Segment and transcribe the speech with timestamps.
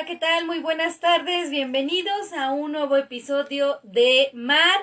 [0.00, 0.46] Hola, ¿qué tal?
[0.46, 1.50] Muy buenas tardes.
[1.50, 4.80] Bienvenidos a un nuevo episodio de Mar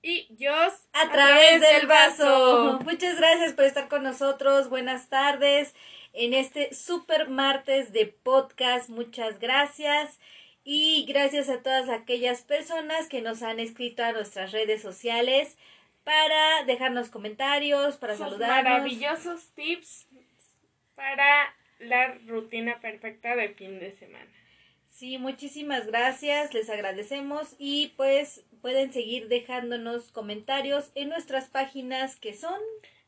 [0.00, 2.78] y Dios a, través, del vaso.
[2.84, 4.68] Muchas gracias por estar con nosotros.
[4.68, 5.74] Buenas tardes
[6.12, 8.90] en este super martes de podcast.
[8.90, 10.20] Muchas gracias.
[10.62, 15.58] Y gracias a todas aquellas personas que nos han escrito a nuestras redes sociales
[16.04, 18.70] para dejarnos comentarios, para Sus saludarnos.
[18.70, 20.06] maravillosos tips
[20.94, 24.30] para la rutina perfecta de fin de semana.
[24.88, 32.34] Sí, muchísimas gracias, les agradecemos y pues pueden seguir dejándonos comentarios en nuestras páginas que
[32.34, 32.60] son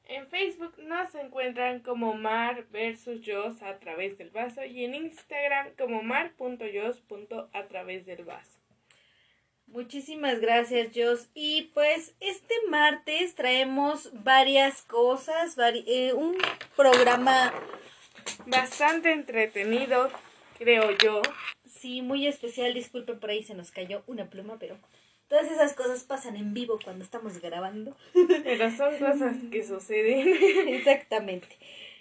[0.06, 5.68] En Facebook nos encuentran como Mar versus Yos a través del vaso y en Instagram
[5.78, 8.58] como mar.yos.a través del vaso.
[9.66, 11.28] Muchísimas gracias, Jos.
[11.34, 16.36] Y pues este martes traemos varias cosas, vari- eh, un
[16.76, 17.52] programa,
[18.46, 20.10] Bastante entretenido,
[20.58, 21.22] creo yo.
[21.66, 22.74] sí, muy especial.
[22.74, 24.76] Disculpen, por ahí se nos cayó una pluma, pero
[25.28, 27.96] todas esas cosas pasan en vivo cuando estamos grabando.
[28.44, 30.28] Pero son cosas que suceden.
[30.68, 31.48] Exactamente.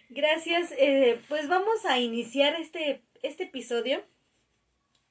[0.10, 0.72] Gracias.
[0.78, 4.04] eh, pues vamos a iniciar este, este episodio.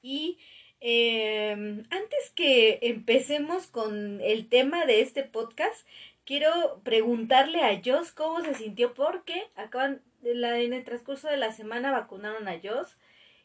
[0.01, 0.37] Y
[0.81, 1.51] eh,
[1.89, 5.87] antes que empecemos con el tema de este podcast,
[6.25, 11.51] quiero preguntarle a Jos cómo se sintió porque acaban la, en el transcurso de la
[11.51, 12.97] semana vacunaron a Jos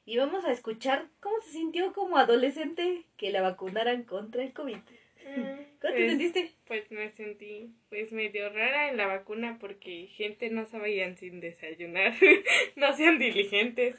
[0.07, 4.77] y vamos a escuchar cómo se sintió como adolescente que la vacunaran contra el COVID.
[5.25, 5.45] ¿Cómo
[5.81, 6.53] te Pues- sentiste?
[6.67, 11.41] Pues me sentí pues medio rara en la vacuna porque gente no se vayan sin
[11.41, 12.15] desayunar,
[12.77, 13.97] no sean diligentes.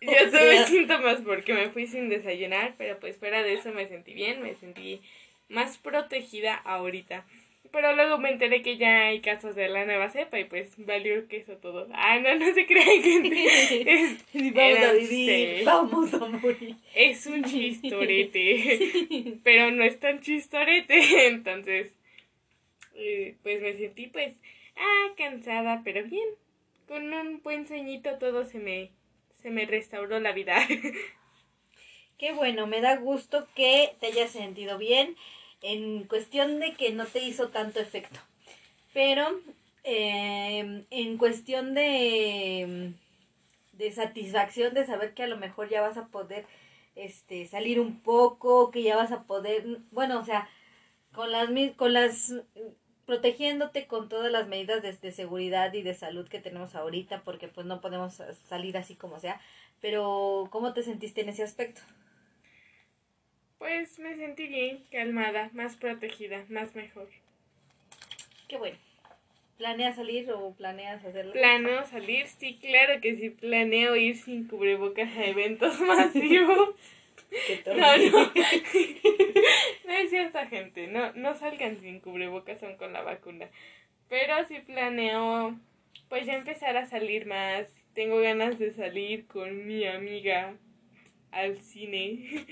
[0.00, 3.72] Yo O tuve sea- síntomas porque me fui sin desayunar, pero pues fuera de eso
[3.72, 5.00] me sentí bien, me sentí
[5.48, 7.24] más protegida ahorita.
[7.74, 11.26] Pero luego me enteré que ya hay casos de la nueva cepa y pues valió
[11.26, 11.88] queso todo.
[11.92, 13.46] Ah, no, no se crean gente.
[13.80, 14.24] Es,
[14.54, 16.76] vamos a vivir, vamos a morir.
[16.94, 19.38] es un chistorete.
[19.42, 21.26] pero no es tan chistorete.
[21.26, 21.92] Entonces,
[22.94, 24.36] eh, pues me sentí pues,
[24.76, 26.28] ah, cansada, pero bien.
[26.86, 28.92] Con un buen sueñito todo se me,
[29.42, 30.64] se me restauró la vida.
[32.18, 35.16] Qué bueno, me da gusto que te hayas sentido bien
[35.64, 38.20] en cuestión de que no te hizo tanto efecto.
[38.92, 39.40] Pero
[39.84, 42.92] eh, en cuestión de,
[43.72, 46.46] de satisfacción de saber que a lo mejor ya vas a poder
[46.96, 50.48] este salir un poco, que ya vas a poder, bueno, o sea,
[51.12, 52.34] con las con las
[53.06, 57.48] protegiéndote con todas las medidas de, de seguridad y de salud que tenemos ahorita, porque
[57.48, 59.40] pues no podemos salir así como sea.
[59.80, 61.82] Pero, ¿cómo te sentiste en ese aspecto?
[63.64, 67.08] Pues me sentí bien, calmada, más protegida, más mejor.
[68.46, 68.76] Qué bueno.
[69.56, 71.32] ¿Planeas salir o planeas hacerlo?
[71.32, 72.26] ¿Planeo salir?
[72.26, 76.76] Sí, claro que sí, planeo ir sin cubrebocas a eventos masivos.
[77.74, 78.32] No, no.
[79.86, 83.48] No es cierta gente, no, no salgan sin cubrebocas aún con la vacuna.
[84.10, 85.58] Pero sí planeo,
[86.10, 87.66] pues ya empezar a salir más.
[87.94, 90.54] Tengo ganas de salir con mi amiga
[91.30, 92.44] al cine.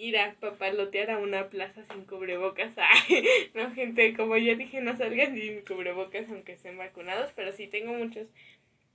[0.00, 2.72] Ir a papalotear a una plaza sin cubrebocas.
[2.76, 7.32] Ay, no, gente, como ya dije, no salgan sin cubrebocas aunque estén vacunados.
[7.34, 8.28] Pero sí tengo muchos,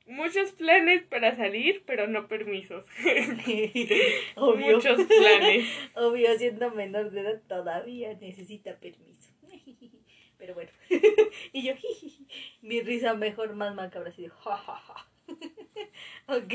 [0.06, 2.86] muchos planes para salir, pero no permisos.
[4.36, 4.75] Obvio.
[4.75, 5.68] Muchos planes.
[5.96, 9.34] Obvio, siendo menor de edad todavía necesita permiso.
[10.38, 10.72] Pero bueno.
[11.53, 11.74] y yo,
[12.62, 15.12] mi risa mejor más macabra así de ja, ja, ja.
[16.27, 16.53] Ok,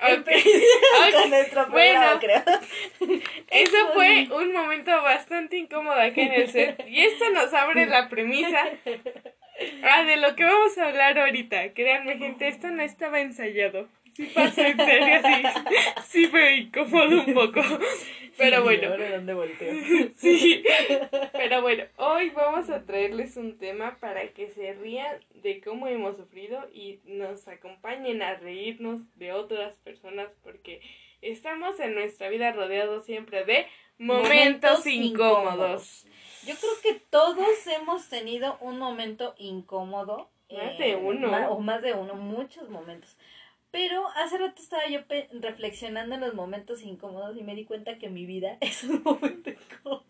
[0.00, 0.62] empecemos
[1.08, 1.12] ok.
[1.20, 2.20] con nuestro programa, Bueno.
[2.20, 3.20] creo.
[3.50, 6.84] Eso fue un momento bastante incómodo aquí en el set.
[6.88, 8.64] Y esto nos abre la premisa
[9.82, 11.72] ah, de lo que vamos a hablar ahorita.
[11.74, 13.88] Créanme, gente, esto no estaba ensayado.
[14.18, 15.62] Sí pasó en serio, sí.
[16.08, 17.60] Sí me incómodo un poco.
[18.36, 18.88] Pero Sí, bueno.
[18.88, 19.72] ahora dónde volteo.
[20.16, 20.64] Sí.
[21.32, 26.16] Pero bueno, hoy vamos a traerles un tema para que se rían de cómo hemos
[26.16, 30.80] sufrido y nos acompañen a reírnos de otras personas porque
[31.22, 33.66] estamos en nuestra vida rodeados siempre de
[33.98, 36.06] momentos, Momentos incómodos.
[36.44, 40.28] Yo creo que todos hemos tenido un momento incómodo.
[40.50, 41.50] Más eh, de uno.
[41.50, 43.16] o más de uno, muchos momentos.
[43.70, 45.00] Pero hace rato estaba yo
[45.40, 49.50] reflexionando en los momentos incómodos y me di cuenta que mi vida es un momento
[49.50, 50.04] incómodo.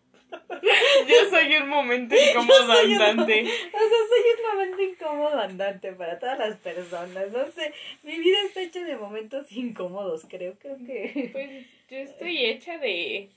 [1.09, 3.43] Yo soy un momento incómodo un- andante.
[3.43, 3.79] O sea,
[4.09, 7.31] soy un momento incómodo andante para todas las personas.
[7.33, 7.73] No sé,
[8.03, 10.55] mi vida está hecha de momentos incómodos, creo.
[10.59, 11.31] Creo que.
[11.33, 13.31] Pues yo estoy hecha de,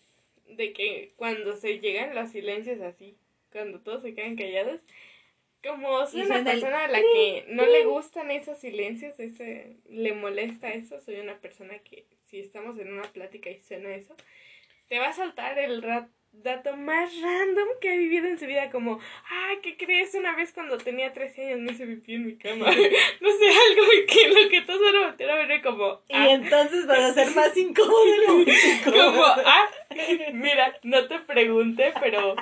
[0.49, 3.15] de que cuando se llegan los silencios así,
[3.53, 4.81] cuando todos se quedan callados,
[5.63, 10.69] como soy una persona a la que no le gustan esos silencios, ese, le molesta
[10.69, 14.15] eso, soy una persona que si estamos en una plática y suena eso,
[14.87, 15.81] te va a saltar el
[16.31, 18.99] dato más random que ha vivido en su vida, como,
[19.29, 20.15] ah, ¿qué crees?
[20.15, 22.65] Una vez cuando tenía 13 años me hice pipí en mi cama.
[23.21, 26.01] no sé, algo que lo que todos van a meter a ver como...
[26.07, 26.31] Y ah".
[26.31, 28.45] entonces vas a ser más incómodo.
[28.85, 29.69] como, ah,
[30.33, 32.35] mira, no te pregunté, pero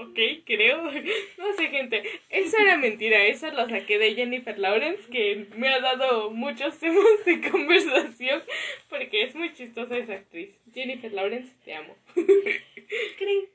[0.00, 0.90] Ok, creo.
[1.38, 2.02] No sé, gente.
[2.30, 3.24] Eso era mentira.
[3.26, 8.42] Eso lo saqué de Jennifer Lawrence, que me ha dado muchos temas de conversación
[8.88, 10.54] porque es muy chistosa esa actriz.
[10.72, 11.96] Jennifer Lawrence, te amo.
[12.14, 13.48] Cri,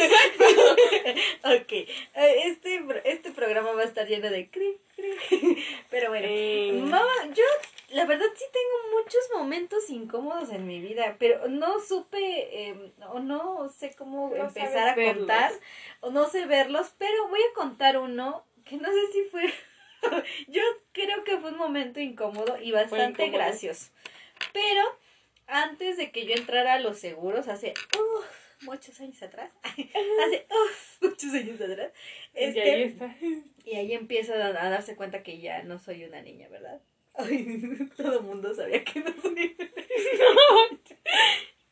[0.00, 0.44] Exacto.
[1.44, 1.72] ok.
[1.72, 1.88] Eh,
[2.46, 4.87] este, este programa va a estar lleno de cri, cri.
[5.90, 6.26] Pero bueno.
[6.28, 6.72] Eh.
[6.82, 7.44] Mamá, yo
[7.90, 13.18] la verdad sí tengo muchos momentos incómodos en mi vida, pero no supe em, o
[13.18, 15.52] no sé cómo empezar a contar
[16.00, 19.50] o no sé verlos, pero voy a contar uno que no sé si fue
[20.48, 20.62] yo
[20.92, 23.90] creo que fue un momento incómodo y bastante gracioso.
[24.52, 24.82] Pero
[25.46, 27.72] antes de que yo entrara a los seguros hace
[28.62, 30.46] muchos años atrás, hace
[31.00, 31.92] muchos años atrás,
[32.34, 33.16] este, y ahí este, está.
[33.64, 36.80] Y ahí empieza a darse cuenta que ya no soy una niña, ¿verdad?
[37.14, 39.56] Ay, todo el mundo sabía que no soy.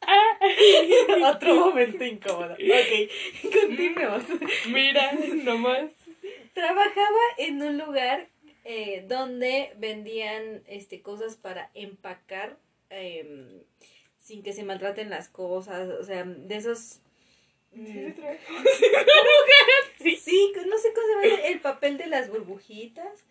[1.24, 2.54] Otro momento incómodo.
[2.54, 3.10] Ok,
[3.42, 4.24] continuemos.
[4.68, 5.12] Mira,
[5.44, 5.90] nomás.
[6.52, 8.28] Trabajaba en un lugar
[8.64, 12.58] eh, donde vendían este cosas para empacar
[12.90, 13.62] em,
[14.26, 15.88] sin que se maltraten las cosas.
[16.00, 16.98] O sea, de esos.
[17.72, 17.86] Mm,
[19.98, 23.24] sí, sí, no sé cómo se llama el papel de las burbujitas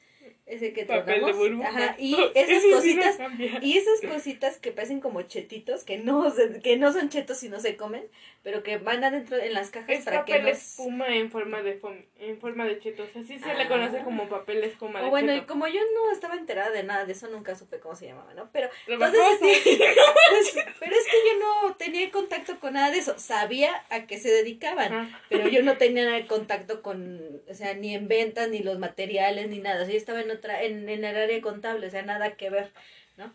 [0.45, 1.35] ese que tratamos.
[1.63, 3.17] Ajá, y esas cositas
[3.61, 6.31] y esas cositas que parecen como chetitos, que no
[6.63, 8.07] que no son chetos y no se comen,
[8.43, 11.63] pero que van adentro en las cajas es para papel que no espuma en forma
[11.63, 11.81] de
[12.19, 15.67] en forma de chetos, así se le conoce como papel espuma de bueno, y como
[15.67, 18.49] yo no estaba enterada de nada de eso, nunca supe cómo se llamaba, ¿no?
[18.51, 19.63] Pero entonces pues,
[20.79, 24.29] pero es que yo no tenía contacto con nada de eso, sabía a qué se
[24.29, 29.49] dedicaban, pero yo no tenía contacto con, o sea, ni en ventas, ni los materiales,
[29.49, 32.03] ni nada, o sea, yo estaba en otra en, en el área contable, o sea,
[32.03, 32.71] nada que ver,
[33.17, 33.33] ¿no?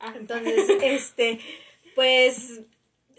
[0.00, 0.14] Ah.
[0.16, 1.38] Entonces, este,
[1.94, 2.62] pues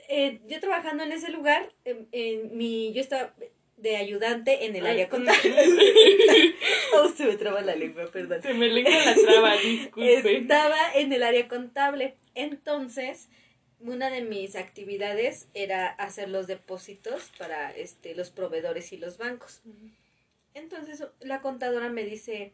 [0.09, 3.33] eh, yo trabajando en ese lugar, en, mi, yo estaba
[3.77, 5.55] de ayudante en el área contable.
[6.93, 8.41] oh, se me traba la lengua, perdón.
[8.41, 10.37] Se me lengua la traba, disculpe.
[10.37, 12.15] Estaba en el área contable.
[12.35, 13.29] Entonces,
[13.79, 19.61] una de mis actividades era hacer los depósitos para este, los proveedores y los bancos.
[20.53, 22.53] Entonces, la contadora me dice,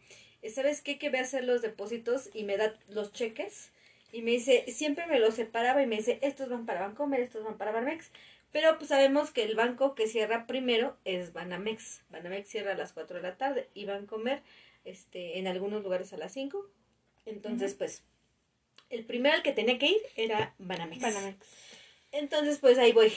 [0.50, 0.98] ¿sabes qué?
[0.98, 3.72] Que voy a hacer los depósitos y me da los cheques
[4.12, 7.44] y me dice, siempre me lo separaba y me dice, estos van para Bancomer, estos
[7.44, 8.12] van para Banamex.
[8.52, 12.02] Pero pues sabemos que el banco que cierra primero es Banamex.
[12.10, 14.42] Banamex cierra a las 4 de la tarde y Bancomer
[14.86, 16.66] este, en algunos lugares a las 5.
[17.26, 18.04] Entonces, pues,
[18.90, 21.02] el primero al que tenía que ir era Banamex.
[21.02, 21.46] Banamex.
[22.14, 23.12] Entonces, pues ahí voy.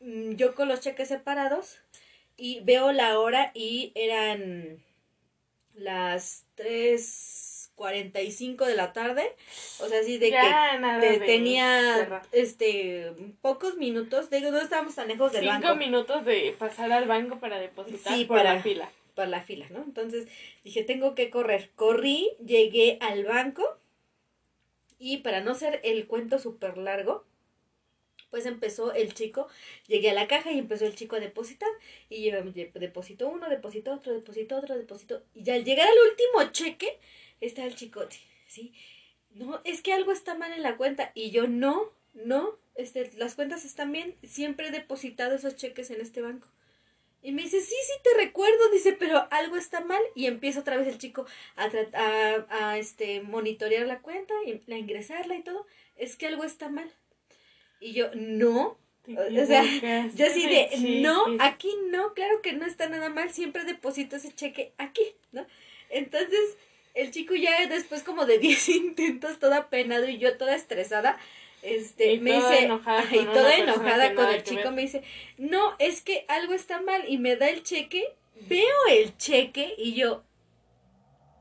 [0.00, 1.78] Mm, yo con los cheques separados
[2.36, 4.82] y veo la hora y eran
[5.74, 9.34] las 3 45 de la tarde.
[9.80, 14.30] O sea, así de que tenía este pocos minutos.
[14.30, 15.66] De no estábamos tan lejos del banco.
[15.66, 18.90] Cinco minutos de pasar al banco para depositar sí, por para, la fila.
[19.14, 19.82] Para la fila, ¿no?
[19.82, 20.28] Entonces
[20.64, 21.70] dije, tengo que correr.
[21.74, 23.78] Corrí, llegué al banco.
[24.98, 27.24] Y para no ser el cuento súper largo,
[28.32, 29.46] pues empezó el chico,
[29.88, 31.68] llegué a la caja y empezó el chico a depositar.
[32.08, 35.22] Y depositó uno, depositó otro, depositó otro, depositó.
[35.34, 36.98] Y al llegar al último cheque,
[37.42, 38.72] está el chicote, ¿sí?
[39.34, 41.12] No, es que algo está mal en la cuenta.
[41.14, 46.00] Y yo, no, no, este, las cuentas están bien, siempre he depositado esos cheques en
[46.00, 46.48] este banco.
[47.20, 50.02] Y me dice, sí, sí, te recuerdo, dice, pero algo está mal.
[50.14, 54.78] Y empieza otra vez el chico a, a, a este, monitorear la cuenta, y a
[54.78, 55.66] ingresarla y todo.
[55.96, 56.90] Es que algo está mal.
[57.82, 58.78] Y yo, no.
[59.08, 59.64] O sea,
[60.14, 64.32] yo así de, no, aquí no, claro que no está nada mal, siempre deposito ese
[64.32, 65.44] cheque aquí, ¿no?
[65.90, 66.56] Entonces,
[66.94, 71.18] el chico ya después como de 10 intentos, toda penado y yo toda estresada,
[71.62, 75.02] este, me dice, enojada y toda enojada con el chico, me dice,
[75.36, 78.14] no, es que algo está mal y me da el cheque,
[78.48, 80.22] veo el cheque y yo...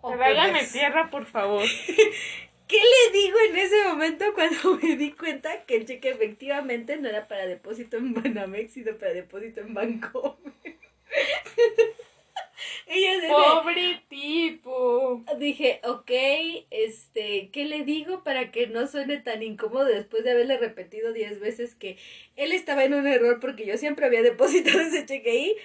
[0.01, 1.63] Tráigame tierra, por favor.
[2.71, 7.09] ¿Qué le digo en ese momento cuando me di cuenta que el cheque efectivamente no
[7.09, 10.39] era para depósito en Banamex, sino para depósito en Banco?
[13.27, 15.21] Pobre tipo.
[15.37, 16.11] Dije, ok,
[16.69, 21.41] este, ¿qué le digo para que no suene tan incómodo después de haberle repetido diez
[21.41, 21.97] veces que
[22.37, 25.55] él estaba en un error porque yo siempre había depositado ese cheque ahí?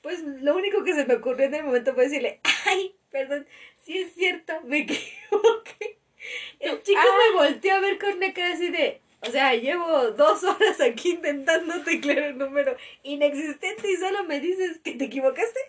[0.00, 3.46] Pues lo único que se me ocurrió en el momento fue decirle, ay, perdón,
[3.82, 5.95] sí es cierto, me equivoqué.
[6.60, 9.00] El chico me volteó a ver con una cara así de.
[9.20, 14.80] O sea, llevo dos horas aquí intentando teclear un número inexistente y solo me dices
[14.82, 15.60] que te equivocaste.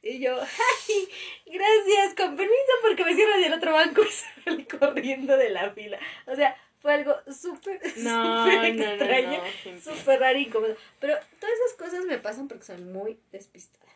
[0.00, 1.08] Y yo, ay,
[1.46, 4.08] gracias, con permiso porque me cierran del otro banco y
[4.44, 5.98] salí corriendo de la fila.
[6.26, 10.76] O sea, fue algo súper, No, súper no, extraño, no, súper raro y incómodo.
[11.00, 13.86] Pero todas esas cosas me pasan porque soy muy despistada.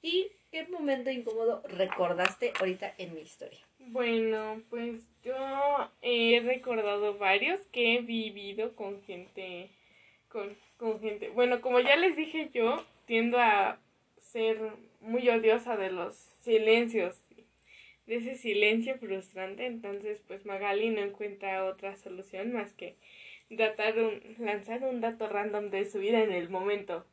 [0.00, 3.58] ¿Y qué momento incómodo recordaste ahorita en mi historia?
[3.88, 5.34] Bueno, pues yo
[6.02, 9.70] he recordado varios que he vivido con gente,
[10.28, 11.28] con, con gente.
[11.28, 13.78] Bueno, como ya les dije yo, tiendo a
[14.18, 14.58] ser
[15.00, 17.22] muy odiosa de los silencios,
[18.06, 19.66] de ese silencio frustrante.
[19.66, 22.96] Entonces, pues Magali no encuentra otra solución más que
[23.50, 27.06] datar un, lanzar un dato random de su vida en el momento.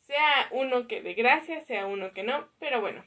[0.00, 3.02] Sea uno que de gracia, sea uno que no, pero bueno.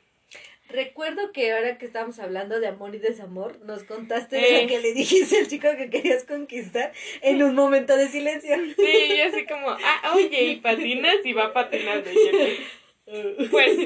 [0.70, 4.62] Recuerdo que ahora que estábamos hablando de amor y desamor, nos contaste de Eh.
[4.64, 6.92] lo que le dijiste al chico que querías conquistar
[7.22, 8.56] en un momento de silencio.
[8.76, 11.18] Sí, yo así como, ah, oye, ¿y patinas?
[11.24, 12.10] Y va patinando.
[12.12, 13.78] Y pues,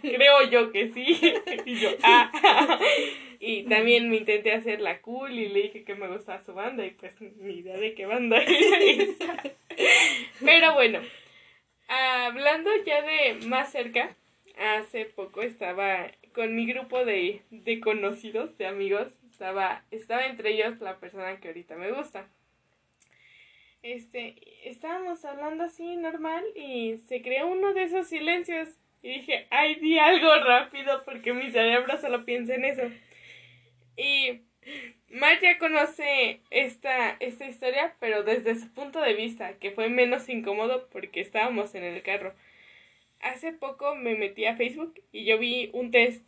[0.00, 1.18] creo yo que sí.
[1.64, 2.78] Y yo, ah.
[3.40, 6.84] Y también me intenté hacer la cool y le dije que me gustaba su banda
[6.86, 9.42] y pues ni idea de qué banda era esa.
[10.44, 11.00] Pero bueno,
[11.88, 14.16] hablando ya de más cerca,
[14.56, 20.80] hace poco estaba con mi grupo de, de conocidos, de amigos, estaba, estaba entre ellos
[20.80, 22.28] la persona que ahorita me gusta.
[23.82, 24.34] Este,
[24.68, 28.68] estábamos hablando así normal y se creó uno de esos silencios
[29.02, 32.82] y dije, ay, di algo rápido porque mi cerebro solo piensa en eso.
[33.96, 34.42] Y
[35.10, 40.28] Mar ya conoce esta, esta historia, pero desde su punto de vista, que fue menos
[40.28, 42.34] incómodo porque estábamos en el carro.
[43.20, 46.26] Hace poco me metí a Facebook y yo vi un test.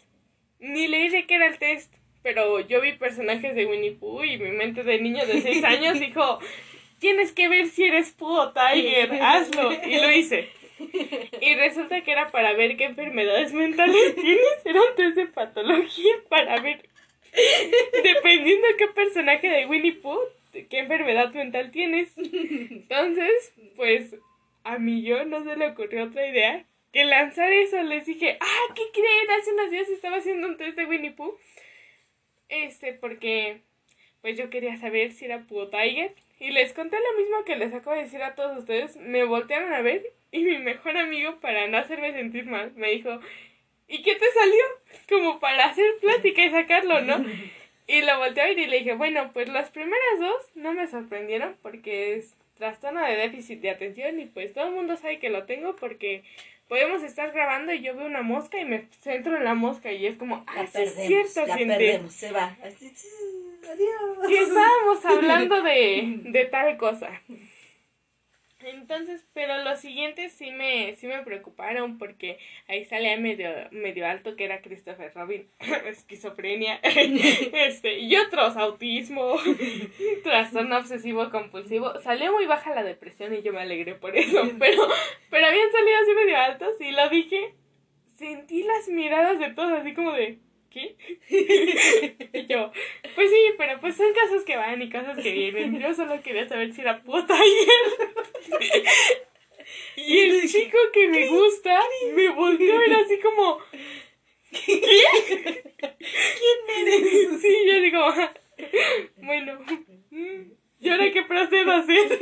[0.59, 4.39] Ni leí de qué era el test, pero yo vi personajes de Winnie Pooh y
[4.39, 6.39] mi mente de niño de 6 años dijo,
[6.99, 9.73] tienes que ver si eres Pooh o Tiger, hazlo.
[9.73, 10.49] Y lo hice.
[11.43, 14.65] Y resulta que era para ver qué enfermedades mentales tienes.
[14.65, 16.89] Era un test de patología para ver,
[18.03, 20.21] dependiendo qué personaje de Winnie Pooh,
[20.53, 22.17] qué enfermedad mental tienes.
[22.17, 24.17] Entonces, pues
[24.65, 27.83] a mí yo no se le ocurrió otra idea que lanzar eso.
[27.83, 29.41] Les dije, ah, ¿qué creen?
[29.41, 31.39] Hace unos días estaba haciendo un test de Winnie Pooh.
[32.49, 33.61] Este, porque
[34.23, 36.15] pues yo quería saber si era Pooh Tiger.
[36.39, 38.97] Y les conté lo mismo que les acabo de decir a todos ustedes.
[38.97, 43.21] Me voltearon a ver y mi mejor amigo, para no hacerme sentir mal, me dijo,
[43.89, 44.65] ¿y qué te salió?
[45.09, 47.25] Como para hacer plática y sacarlo, ¿no?
[47.87, 50.87] Y lo volteé a ver y le dije, bueno, pues las primeras dos no me
[50.87, 55.31] sorprendieron porque es trastorno de déficit de atención y pues todo el mundo sabe que
[55.31, 56.23] lo tengo porque
[56.71, 60.07] podemos estar grabando y yo veo una mosca y me centro en la mosca y
[60.07, 61.75] es como, ah, La sí es perdemos, cierto, la gente.
[61.77, 62.57] perdemos, se va.
[62.63, 62.93] Así,
[63.69, 64.31] adiós.
[64.31, 67.11] Y estábamos hablando de, de tal cosa.
[68.63, 72.39] Entonces, pero los siguientes sí me, sí me preocuparon porque
[72.69, 75.49] ahí salía medio, medio alto que era Christopher Robin,
[75.87, 79.37] esquizofrenia, este, y otros, autismo,
[80.23, 81.99] trastorno obsesivo compulsivo.
[82.01, 84.83] Salió muy baja la depresión y yo me alegré por eso, pero,
[85.31, 87.55] pero habían salido así medio altos y lo dije,
[88.17, 90.39] sentí las miradas de todos así como de,
[90.69, 90.97] ¿qué?
[92.35, 92.73] y yo,
[93.21, 95.79] pues sí, pero pues son casos que van y cosas que vienen.
[95.79, 98.61] Yo solo quería saber si era puta ayer.
[99.97, 101.79] y el chico que me gusta
[102.15, 103.59] me volvió a ver así como,
[104.51, 104.81] ¿Quién
[106.79, 107.41] eres?
[107.43, 108.33] sí, yo digo, "Ah,
[109.17, 109.59] bueno,
[110.81, 112.19] ¿y ahora qué procedo a hacer?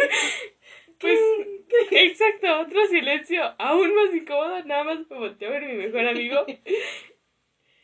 [0.98, 1.20] Pues,
[1.92, 6.44] exacto, otro silencio, aún más incómodo, nada más me volteó a ver mi mejor amigo.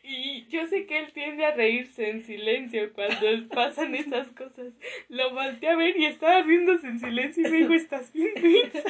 [0.07, 4.73] Y yo sé que él tiende a reírse en silencio cuando pasan esas cosas.
[5.09, 8.83] Lo volteé a ver y estaba riéndose en silencio y me dijo, ¿estás bien mensa?".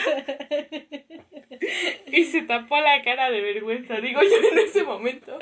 [2.07, 5.39] Y se tapó la cara de vergüenza, digo yo en ese momento.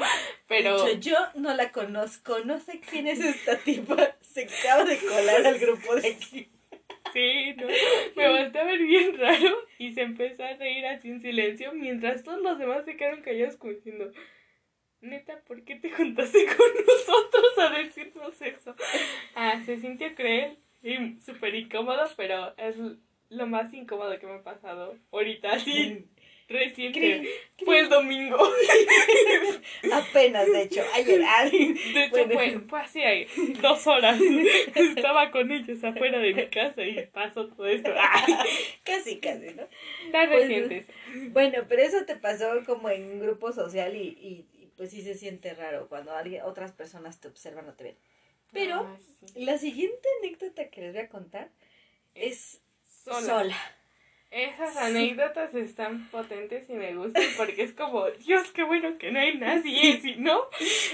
[0.47, 0.87] Pero...
[0.87, 4.15] Hecho, yo no la conozco, no sé quién es esta tipa.
[4.21, 6.47] Se acaba de colar al grupo de aquí.
[7.13, 7.67] Sí, no.
[8.15, 12.23] Me volteé a ver bien raro y se empezó a reír así en silencio mientras
[12.23, 14.11] todos los demás se quedaron callados como diciendo,
[15.03, 18.75] neta, ¿por qué te juntaste con nosotros a decirnos eso?
[19.35, 22.75] Ah, se sintió cruel y súper incómodo, pero es
[23.29, 26.05] lo más incómodo que me ha pasado ahorita, así
[26.49, 27.27] reciente.
[27.63, 28.37] Fue el domingo.
[29.91, 31.19] Apenas, de hecho, ayer.
[31.21, 32.33] De hecho, Bueno.
[32.33, 33.25] fue, fue así ahí,
[33.61, 34.19] dos horas.
[34.75, 37.91] Estaba con ellos afuera de mi casa y pasó todo esto.
[37.97, 38.25] Ah,
[38.83, 39.63] Casi, casi, ¿no?
[40.05, 40.91] Está Pues, reciente eso.
[41.31, 44.45] Bueno, pero eso te pasó como en un grupo social y, y,
[44.77, 47.97] pues sí se siente raro cuando alguien, otras personas te observan o te ven.
[48.51, 49.43] Pero Ah, sí.
[49.43, 51.49] la siguiente anécdota que les voy a contar
[52.15, 53.21] es Sola.
[53.21, 53.57] sola.
[54.33, 59.19] Esas anécdotas están potentes y me gustan porque es como, Dios, qué bueno que no
[59.19, 60.47] hay nadie, si no,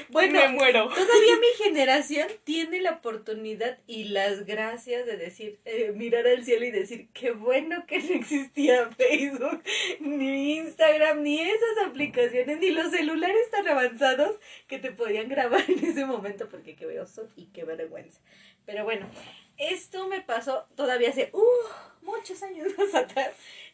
[0.09, 0.89] Bueno, me muero.
[0.89, 6.65] Todavía mi generación tiene la oportunidad y las gracias de decir, eh, mirar al cielo
[6.65, 9.63] y decir, qué bueno que no existía Facebook,
[10.01, 14.35] ni Instagram, ni esas aplicaciones, ni los celulares tan avanzados
[14.67, 18.19] que te podían grabar en ese momento, porque qué oso y qué vergüenza.
[18.65, 19.09] Pero bueno,
[19.57, 23.31] esto me pasó todavía hace uh, muchos años más atrás.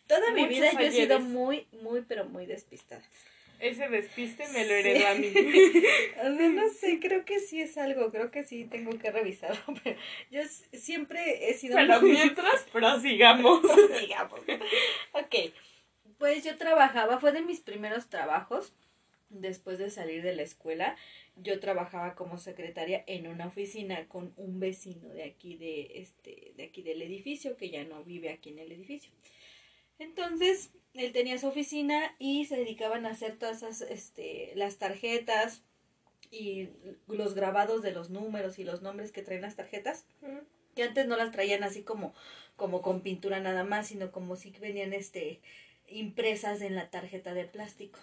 [0.07, 3.01] Toda mi vida yo he sido muy, muy, pero muy despistada.
[3.59, 4.73] Ese despiste me lo Sí.
[4.73, 5.31] heredó a mí.
[6.19, 9.61] O sea, no sé, creo que sí es algo, creo que sí tengo que revisarlo,
[9.83, 9.97] pero
[10.29, 10.41] yo
[10.73, 13.61] siempre he sido Pero muy- mientras, prosigamos.
[14.01, 14.39] digamos.
[15.13, 15.35] Ok,
[16.17, 18.73] pues yo trabajaba, fue de mis primeros trabajos
[19.29, 20.95] después de salir de la escuela.
[21.35, 26.63] Yo trabajaba como secretaria en una oficina con un vecino de aquí de este de
[26.63, 29.11] aquí del edificio que ya no vive aquí en el edificio.
[29.97, 35.63] Entonces, él tenía su oficina y se dedicaban a hacer todas esas este las tarjetas
[36.31, 36.69] y
[37.07, 40.05] los grabados de los números y los nombres que traen las tarjetas
[40.75, 42.13] que antes no las traían así como
[42.55, 45.39] como con pintura nada más sino como si venían este
[45.87, 47.99] impresas en la tarjeta de plástico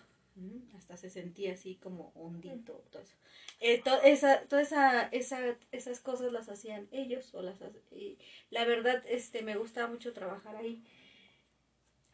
[0.76, 3.16] hasta se sentía así como hondito todo eso.
[3.60, 7.56] Eh, to- esa toda esa, esa esas cosas las hacían ellos o las
[7.92, 8.18] y
[8.50, 10.82] la verdad este me gustaba mucho trabajar ahí.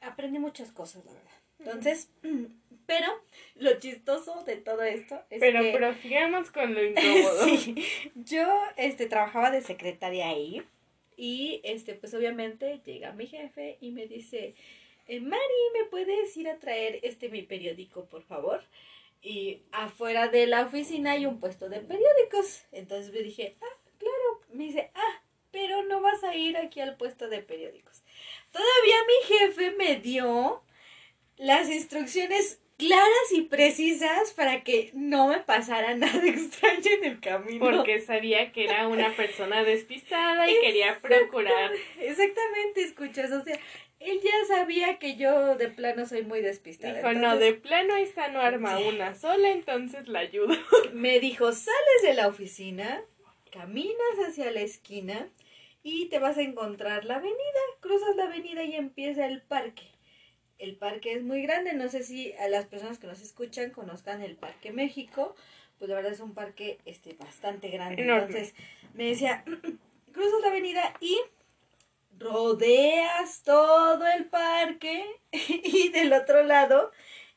[0.01, 1.31] Aprendí muchas cosas la verdad.
[1.59, 2.11] Entonces
[2.87, 3.07] pero
[3.57, 7.45] lo chistoso de todo esto es Pero que prosigamos con lo incómodo.
[7.45, 7.75] Sí,
[8.15, 8.47] yo
[8.77, 10.63] este trabajaba de secretaria ahí
[11.17, 14.55] y este pues obviamente llega mi jefe y me dice,
[15.09, 15.43] eh, Mari,
[15.75, 18.63] ¿me puedes ir a traer este mi periódico, por favor?
[19.21, 22.63] Y afuera de la oficina hay un puesto de periódicos.
[22.71, 24.41] Entonces me dije, ah, claro.
[24.53, 28.03] Me dice, ah, pero no vas a ir aquí al puesto de periódicos.
[28.53, 30.63] Todavía mi jefe me dio
[31.37, 37.65] las instrucciones claras y precisas para que no me pasara nada extraño en el camino.
[37.65, 41.73] Porque sabía que era una persona despistada y quería procurar.
[42.01, 43.59] Exactamente, escuchas, o sea,
[44.01, 46.95] él ya sabía que yo de plano soy muy despistada.
[46.95, 50.55] Dijo, no, de plano esta no arma una sola, entonces la ayudo.
[50.93, 53.03] Me dijo, sales de la oficina,
[53.51, 55.29] caminas hacia la esquina
[55.83, 57.37] y te vas a encontrar la avenida.
[57.81, 59.85] Cruzas la avenida y empieza el parque.
[60.59, 64.23] El parque es muy grande, no sé si a las personas que nos escuchan conozcan
[64.23, 65.37] el Parque México,
[65.79, 68.03] pues la verdad es un parque este bastante grande.
[68.03, 68.27] Enorme.
[68.27, 68.55] Entonces
[68.95, 69.45] me decía,
[70.13, 71.17] cruzas la avenida y
[72.19, 76.91] rodeas todo el parque y del otro lado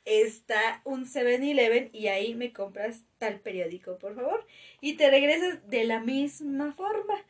[0.05, 4.45] está un 7-Eleven y ahí me compras tal periódico, por favor.
[4.81, 7.23] Y te regresas de la misma forma.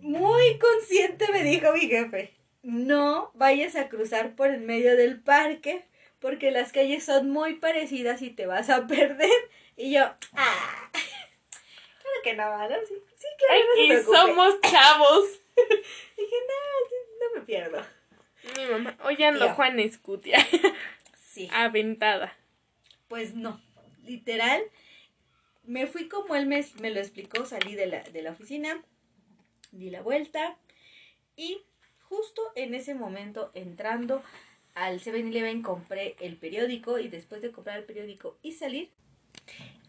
[0.00, 2.32] Muy consciente me dijo mi jefe,
[2.62, 5.84] no vayas a cruzar por el medio del parque
[6.20, 9.30] porque las calles son muy parecidas y te vas a perder.
[9.76, 12.76] Y yo, ah, claro que no, ¿no?
[12.86, 14.16] Sí, sí claro, no se Aquí preocupe".
[14.16, 15.40] somos chavos.
[16.18, 17.82] Dije, no, no me pierdo.
[18.56, 19.48] Mi mamá, hoy ando.
[19.54, 20.38] Juan Escutia.
[21.14, 21.48] Sí.
[21.52, 22.36] Aventada.
[23.06, 23.62] Pues no,
[24.04, 24.60] literal,
[25.62, 28.82] me fui como él me, me lo explicó, salí de la, de la oficina,
[29.70, 30.56] di la vuelta
[31.36, 31.62] y
[32.08, 34.24] justo en ese momento entrando
[34.74, 38.90] al 7-Eleven compré el periódico y después de comprar el periódico y salir,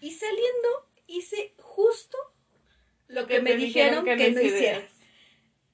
[0.01, 2.17] y saliendo hice justo
[3.07, 4.47] lo que, me dijeron que, no hiciera.
[4.47, 4.91] hicieras.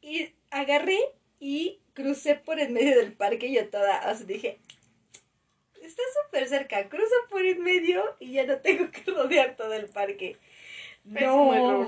[0.02, 1.00] Y agarré
[1.40, 4.58] y crucé por el medio del parque y yo toda, o sea, dije,
[5.82, 9.88] está súper cerca, cruzo por el medio y ya no tengo que rodear todo el
[9.88, 10.38] parque.
[11.04, 11.88] No, error.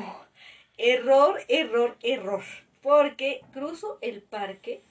[0.78, 2.44] error, error, error.
[2.82, 4.82] Porque cruzo el parque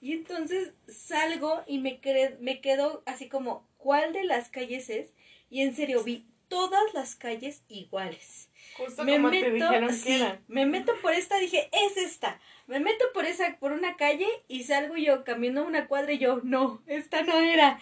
[0.00, 5.12] y entonces salgo y me, cre- me quedo así como, ¿cuál de las calles es?
[5.48, 10.16] Y en serio vi todas las calles iguales Justo me como te dijeron sí, que
[10.16, 10.40] era.
[10.48, 12.40] me meto por esta, dije, es esta.
[12.66, 16.40] Me meto por esa, por una calle y salgo yo caminando una cuadra y yo,
[16.42, 17.78] no, esta no era.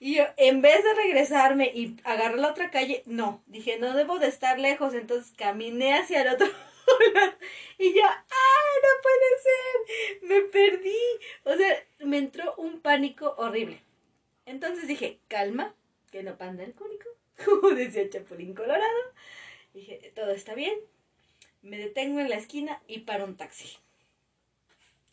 [0.00, 4.18] Y yo, en vez de regresarme y agarrar la otra calle, no, dije, no debo
[4.18, 6.46] de estar lejos, entonces caminé hacia el otro
[7.14, 7.32] lado.
[7.78, 10.28] Y yo, ¡ah, no puede ser!
[10.28, 10.98] Me perdí.
[11.44, 13.80] O sea, me entró un pánico horrible.
[14.46, 15.74] Entonces dije, calma,
[16.10, 17.08] que no panda el cúnico,
[17.44, 18.84] como decía Chapulín Colorado.
[19.72, 20.74] Dije, todo está bien.
[21.62, 23.78] Me detengo en la esquina y paro un taxi.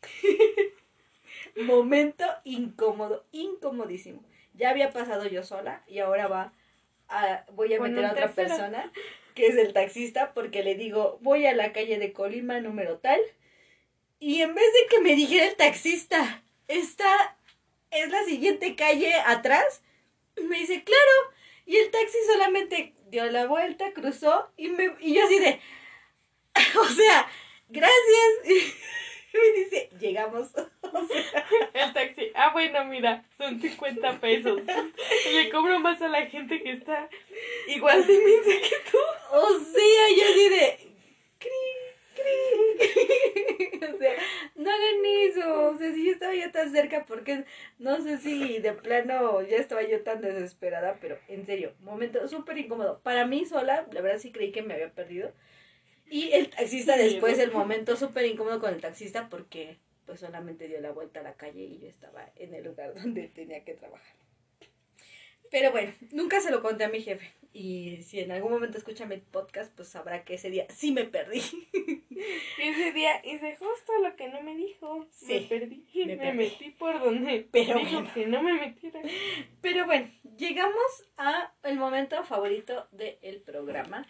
[1.56, 4.24] Momento incómodo, incomodísimo.
[4.54, 6.54] Ya había pasado yo sola y ahora va
[7.10, 8.48] a, voy a Con meter a otra tercero.
[8.50, 8.92] persona.
[9.36, 13.20] que es el taxista, porque le digo, voy a la calle de Colima número tal.
[14.20, 17.38] Y en vez de que me dijera el taxista, esta
[17.92, 19.82] es la siguiente calle atrás,
[20.42, 21.12] me dice, claro.
[21.66, 25.60] Y el taxi solamente dio la vuelta, cruzó y, me, y yo así de,
[26.80, 27.28] o sea,
[27.70, 27.96] gracias.
[30.02, 30.50] Llegamos.
[31.74, 34.62] El taxi, ah, bueno, mira, son 50 pesos.
[35.32, 37.08] Le cobro más a la gente que está
[37.68, 38.98] igual de inmensa que tú.
[39.32, 40.80] O sea, yo así de,
[41.38, 41.60] cri,
[42.16, 43.78] cri.
[43.94, 44.14] O sea,
[44.56, 45.70] no hagan eso.
[45.70, 47.46] O sea, si yo estaba ya tan cerca, porque
[47.78, 52.58] no sé si de plano ya estaba yo tan desesperada, pero en serio, momento súper
[52.58, 53.00] incómodo.
[53.04, 55.32] Para mí sola, la verdad sí creí que me había perdido.
[56.10, 59.78] Y el taxista después, el momento súper incómodo con el taxista porque
[60.12, 63.30] pues solamente dio la vuelta a la calle y yo estaba en el lugar donde
[63.30, 64.14] tenía que trabajar.
[65.50, 67.32] Pero bueno, nunca se lo conté a mi jefe.
[67.54, 71.06] Y si en algún momento escucha mi podcast, pues sabrá que ese día sí me
[71.06, 71.42] perdí.
[72.60, 75.00] Y ese día hice justo lo que no me dijo.
[75.00, 75.84] Me Sí, perdí.
[75.96, 76.38] me Me, perdí.
[76.38, 78.12] metí por donde Pero dijo bueno.
[78.14, 79.02] que no me metiera.
[79.62, 84.06] Pero bueno, llegamos a el momento favorito del programa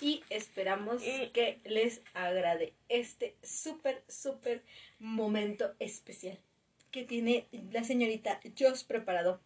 [0.00, 4.62] y esperamos que les agrade este súper, súper
[4.98, 6.38] momento especial
[6.90, 9.40] que tiene la señorita Joss preparado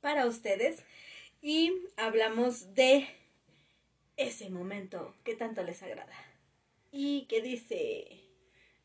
[0.00, 0.82] para ustedes
[1.42, 3.08] y hablamos de
[4.16, 6.16] ese momento que tanto les agrada
[6.92, 8.20] y que dice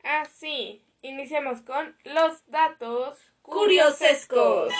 [0.08, 0.84] Ah, sí.
[1.02, 4.72] Iniciamos con los datos curiosescos.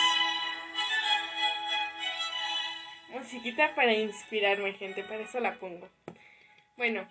[3.20, 5.88] Musiquita para inspirarme, gente, para eso la pongo.
[6.76, 7.08] Bueno,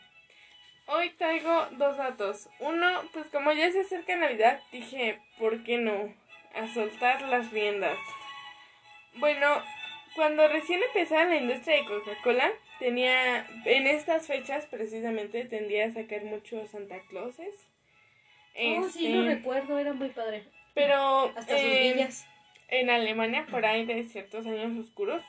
[0.85, 2.47] hoy traigo dos datos.
[2.59, 6.13] Uno, pues como ya se acerca Navidad, dije, ¿por qué no?
[6.53, 7.97] A soltar las riendas.
[9.15, 9.63] Bueno,
[10.15, 16.23] cuando recién empezaba la industria de Coca-Cola, tenía, en estas fechas precisamente, tendía a sacar
[16.23, 17.55] muchos Santa Clauses.
[18.57, 20.45] Oh, sí, Este, lo recuerdo, era muy padre.
[20.75, 22.27] Pero Hasta sus villas.
[22.67, 25.23] en Alemania, por ahí de ciertos años oscuros,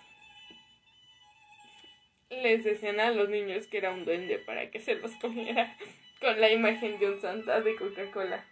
[2.31, 5.77] les decían a los niños que era un duende para que se los comiera
[6.21, 8.45] con la imagen de un santa de Coca-Cola.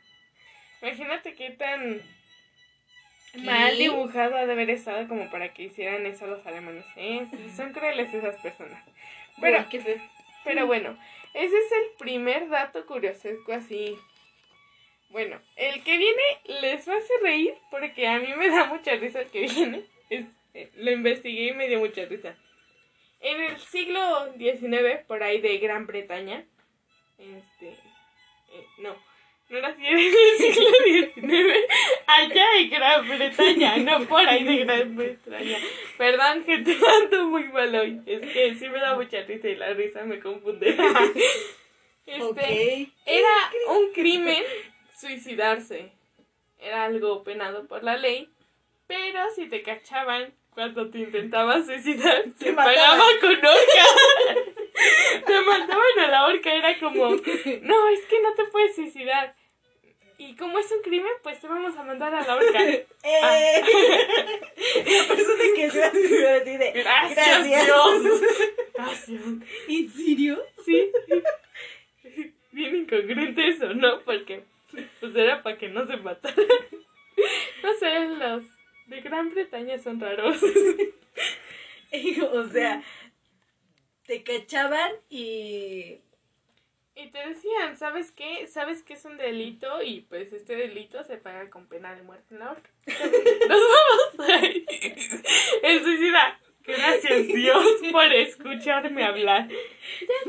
[0.82, 2.02] Imagínate qué tan
[3.42, 6.84] mal dibujado ha de haber estado como para que hicieran eso los alemanes.
[6.96, 7.26] ¿eh?
[7.30, 8.82] Sí, son crueles esas personas.
[9.40, 9.96] Pero, Uy, qué feo.
[10.44, 10.96] pero bueno,
[11.32, 13.96] ese es el primer dato curiosesco así.
[15.08, 16.22] Bueno, el que viene
[16.60, 19.82] les va a hacer reír porque a mí me da mucha risa el que viene.
[20.10, 22.36] Es- eh, lo investigué y me dio mucha risa.
[23.24, 26.44] En el siglo XIX, por ahí de Gran Bretaña,
[27.18, 28.94] este, eh, no,
[29.48, 30.68] no era así, en el siglo
[31.14, 31.58] XIX,
[32.06, 35.56] allá en Gran Bretaña, no por ahí de Gran Bretaña.
[35.96, 38.02] Perdón, gente, ando muy mal hoy.
[38.04, 40.76] Es que sí me da mucha risa y la risa me confunde.
[42.06, 44.44] Este, era un crimen
[44.94, 45.90] suicidarse.
[46.58, 48.28] Era algo penado por la ley.
[48.86, 53.84] Pero si te cachaban cuando te intentabas suicidar, Te pagaban con horca.
[55.26, 56.54] te mandaban a la horca.
[56.54, 59.34] Era como, no, es que no te puedes suicidar.
[60.16, 62.64] Y como es un crimen, pues te vamos a mandar a la horca.
[63.06, 63.62] Eh,
[64.86, 67.66] La persona que se hace así de Gracias, Gracias.
[67.66, 68.20] Dios.
[68.72, 69.22] Gracias.
[69.68, 70.42] ¿En serio?
[70.64, 70.90] Sí.
[72.52, 74.00] Bien incongruente eso, ¿no?
[74.04, 74.44] Porque
[75.00, 76.46] pues era para que no se mataran.
[77.62, 78.44] No sé, los
[78.86, 80.40] de Gran Bretaña son raros.
[82.32, 82.82] O sea,
[84.04, 86.00] te cachaban y
[86.96, 88.48] Y te decían, ¿sabes qué?
[88.48, 89.80] ¿Sabes qué es un delito?
[89.80, 92.68] Y pues este delito se paga con pena de muerte en la horca.
[93.48, 93.60] Nos
[94.18, 94.28] vamos.
[95.62, 96.40] El suicida.
[96.64, 99.48] Gracias Dios por escucharme hablar.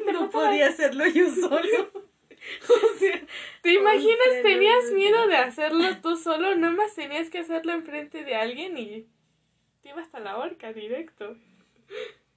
[0.05, 2.04] no podía hacerlo yo solo.
[2.69, 3.21] O sea,
[3.61, 4.41] ¿Te imaginas?
[4.43, 9.07] Tenías miedo de hacerlo tú solo, nomás tenías que hacerlo enfrente de alguien y
[9.81, 11.35] te ibas hasta la horca directo.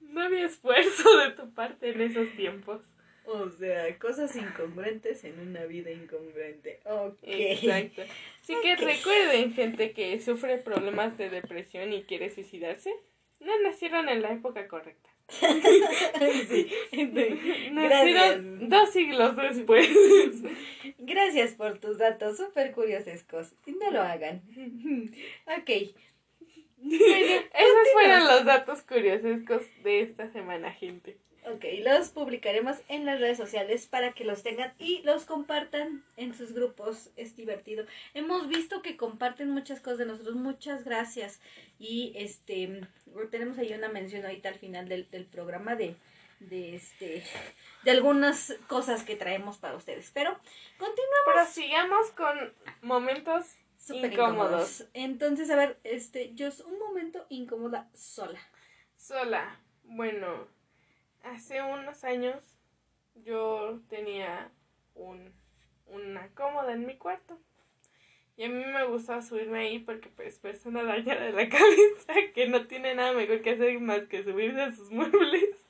[0.01, 2.81] No había esfuerzo de tu parte en esos tiempos.
[3.25, 6.79] o sea, cosas incongruentes en una vida incongruente.
[6.85, 7.19] Ok.
[7.21, 8.01] Exacto.
[8.41, 8.79] Así que Ok.
[8.79, 12.91] recuerden, gente que sufre problemas de depresión y quiere suicidarse,
[13.39, 15.08] no nacieron en la época correcta.
[16.49, 16.71] Sí.
[17.71, 18.37] Gracias.
[18.69, 19.87] dos siglos después.
[20.97, 23.53] Gracias por tus datos súper curiosescos.
[23.65, 24.41] Y no lo hagan.
[25.45, 25.95] Ok.
[26.81, 31.17] Bueno, esos fueron los datos curiosescos de esta semana, gente.
[31.51, 36.35] Ok, los publicaremos en las redes sociales para que los tengan y los compartan en
[36.35, 37.09] sus grupos.
[37.15, 37.85] Es divertido.
[38.13, 40.35] Hemos visto que comparten muchas cosas de nosotros.
[40.35, 41.39] Muchas gracias.
[41.79, 42.81] Y este
[43.31, 45.95] tenemos ahí una mención ahorita al final del, del programa de,
[46.39, 47.23] de este
[47.83, 50.11] de algunas cosas que traemos para ustedes.
[50.13, 50.37] Pero
[50.77, 51.25] continuamos.
[51.25, 54.85] Pero sigamos con momentos Súper incómodos.
[54.93, 58.39] Entonces, a ver, este, yo un momento incómoda sola.
[58.97, 59.59] Sola.
[59.83, 60.47] Bueno,
[61.33, 62.57] hace unos años
[63.15, 64.51] yo tenía
[64.95, 65.33] un,
[65.87, 67.37] una cómoda en mi cuarto.
[68.37, 72.47] Y a mí me gustaba subirme ahí porque pues persona dañada de la cabeza que
[72.47, 75.67] no tiene nada mejor que hacer más que subirse a sus muebles.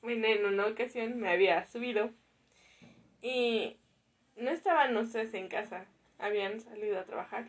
[0.00, 2.10] Bueno, en una ocasión me había subido
[3.20, 3.76] y
[4.36, 5.86] no estaban ustedes en casa,
[6.18, 7.46] habían salido a trabajar,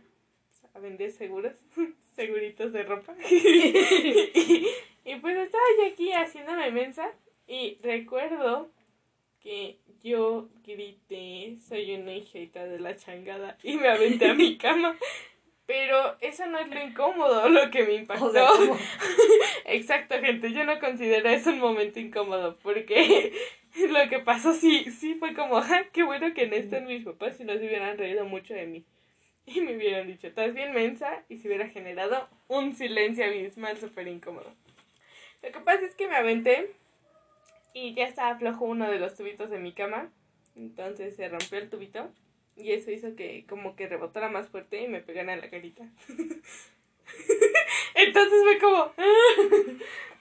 [0.76, 1.54] a vender seguros,
[2.14, 3.16] seguritos de ropa.
[3.28, 4.68] y,
[5.04, 7.12] y pues estaba yo aquí haciéndome mensa
[7.48, 8.70] y recuerdo
[9.42, 14.96] que yo grité, soy una hijita de la changada y me aventé a mi cama.
[15.66, 18.26] Pero eso no es lo incómodo, lo que me impactó.
[18.26, 18.48] O sea,
[19.66, 23.32] Exacto, gente, yo no considero eso un momento incómodo porque
[23.90, 27.38] lo que pasó sí, sí fue como, "Ja, qué bueno que no están mis papás
[27.38, 28.84] si no se hubieran reído mucho de mí.
[29.46, 34.08] Y me hubieran dicho, estás bien mensa y se hubiera generado un silencio abismal súper
[34.08, 34.54] incómodo.
[35.42, 36.72] Lo que pasa es que me aventé
[37.74, 40.12] y ya estaba flojo uno de los tubitos de mi cama,
[40.56, 42.12] entonces se rompió el tubito
[42.56, 45.84] y eso hizo que como que rebotara más fuerte y me pegara en la carita.
[47.96, 48.94] Entonces fue como,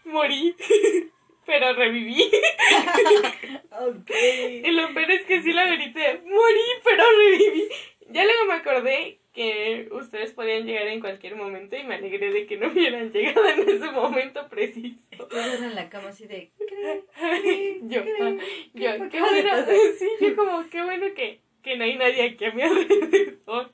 [0.04, 0.54] morí,
[1.46, 2.30] pero reviví.
[3.70, 4.10] Ok.
[4.64, 7.68] Y lo peor es que sí la grité, morí, pero reviví.
[8.10, 12.46] Ya luego me acordé que ustedes podían llegar en cualquier momento y me alegré de
[12.46, 14.98] que no hubieran llegado en ese momento preciso.
[15.64, 16.50] En la cama así de.
[16.68, 18.14] "Cree, cree, Yo, cree".
[18.20, 18.36] ah,
[18.74, 19.50] ¿Qué- yo, por qué bueno,
[19.98, 23.70] sí, yo como, qué bueno que, que no hay nadie aquí a mi alrededor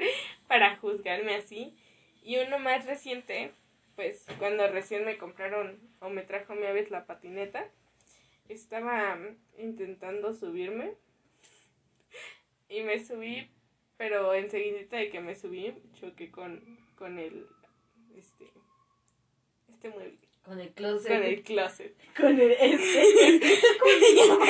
[0.46, 1.74] para juzgarme así.
[2.22, 3.50] Y uno más reciente,
[3.96, 7.66] pues cuando recién me compraron o me trajo mi vez la patineta,
[8.48, 9.18] estaba
[9.58, 10.92] intentando subirme
[12.68, 13.48] y me subí,
[13.98, 17.46] pero enseguida de que me subí choqué con, con el,
[18.16, 18.44] este,
[19.68, 21.08] este mueble, Con el closet.
[21.12, 21.94] con el closet.
[22.16, 23.58] Con el este.
[23.78, 24.46] ¿Cómo se llama?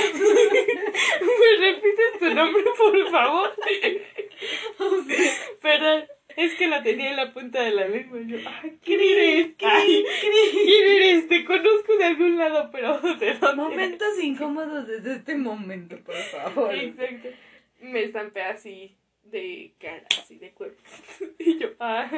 [1.40, 3.50] ¿Me repites tu nombre, por favor?
[5.62, 6.04] Perdón,
[6.36, 8.18] es que la tenía en la punta de la lengua.
[8.26, 9.54] Yo, ay, ¿quién eres?
[9.60, 11.26] Ay, ¿Quién eres?
[11.28, 13.56] Te conozco de algún lado, pero ¿de dónde?
[13.56, 16.74] Momentos incómodos desde este momento, por favor.
[16.74, 17.28] Exacto.
[17.80, 18.97] Me estampé así
[19.30, 20.82] de cara, así de cuerpo.
[21.38, 22.10] Y yo, ah,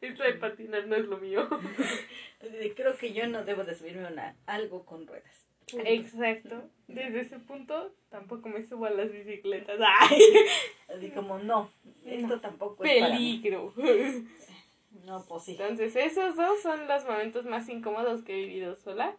[0.00, 1.48] esto de patinar no es lo mío.
[2.76, 5.46] Creo que yo no debo de subirme a una, algo con ruedas.
[5.70, 5.86] Punto.
[5.88, 6.62] Exacto.
[6.88, 9.78] Desde ese punto tampoco me subo a las bicicletas.
[10.00, 10.20] ¡Ay!
[10.88, 11.70] Así como, no,
[12.04, 12.40] esto No.
[12.40, 13.40] tampoco es para mí.
[13.42, 13.72] Peligro.
[15.04, 15.52] No, pues sí.
[15.52, 19.16] Entonces, esos dos son los momentos más incómodos que he vivido sola.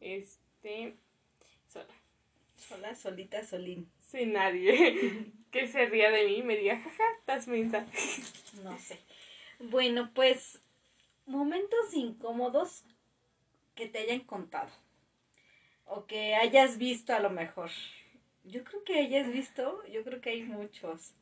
[0.00, 0.96] Este.
[1.66, 1.94] Sola.
[2.56, 3.88] Sola, solita, solín.
[4.00, 7.86] Sin nadie que se ría de mí y me diga, jaja, estás mensa.
[8.64, 8.98] No sé.
[9.58, 10.60] Bueno, pues,
[11.24, 12.84] momentos incómodos
[13.74, 14.70] que te hayan contado.
[15.86, 17.70] O que hayas visto a lo mejor.
[18.44, 21.14] Yo creo que hayas visto, yo creo que hay muchos.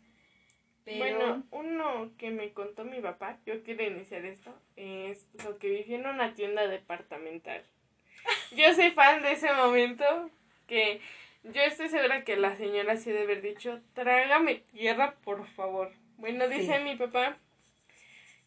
[0.84, 5.68] Pero Bueno, uno que me contó mi papá, yo quiero iniciar esto, es lo que
[5.68, 7.62] viví en una tienda departamental.
[8.56, 10.30] Yo soy fan de ese momento
[10.66, 11.00] que
[11.44, 15.92] yo estoy segura que la señora sí debe haber dicho, trágame tierra, por favor.
[16.16, 17.38] Bueno, dice mi papá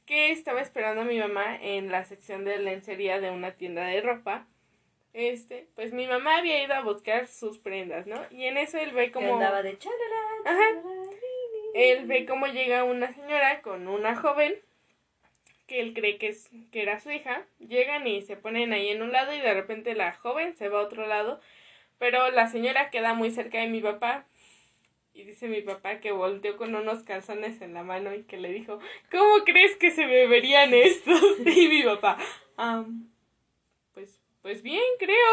[0.06, 4.01] que estaba esperando a mi mamá en la sección de lencería de una tienda de
[4.01, 4.47] ropa.
[5.13, 8.19] Este, pues mi mamá había ido a buscar sus prendas, ¿no?
[8.32, 9.36] Y en eso él ve como...
[9.36, 10.82] andaba de chalala, Ajá.
[11.75, 14.56] Él ve cómo llega una señora con una joven
[15.67, 17.45] que él cree que, es, que era su hija.
[17.60, 20.79] Llegan y se ponen ahí en un lado y de repente la joven se va
[20.79, 21.39] a otro lado.
[22.04, 24.26] Pero la señora queda muy cerca de mi papá.
[25.13, 28.50] Y dice mi papá que volteó con unos calzones en la mano y que le
[28.52, 28.78] dijo,
[29.10, 31.22] ¿cómo crees que se me verían estos?
[31.46, 32.18] Y mi papá,
[32.58, 33.08] "Am,
[33.94, 35.32] pues, pues bien, creo.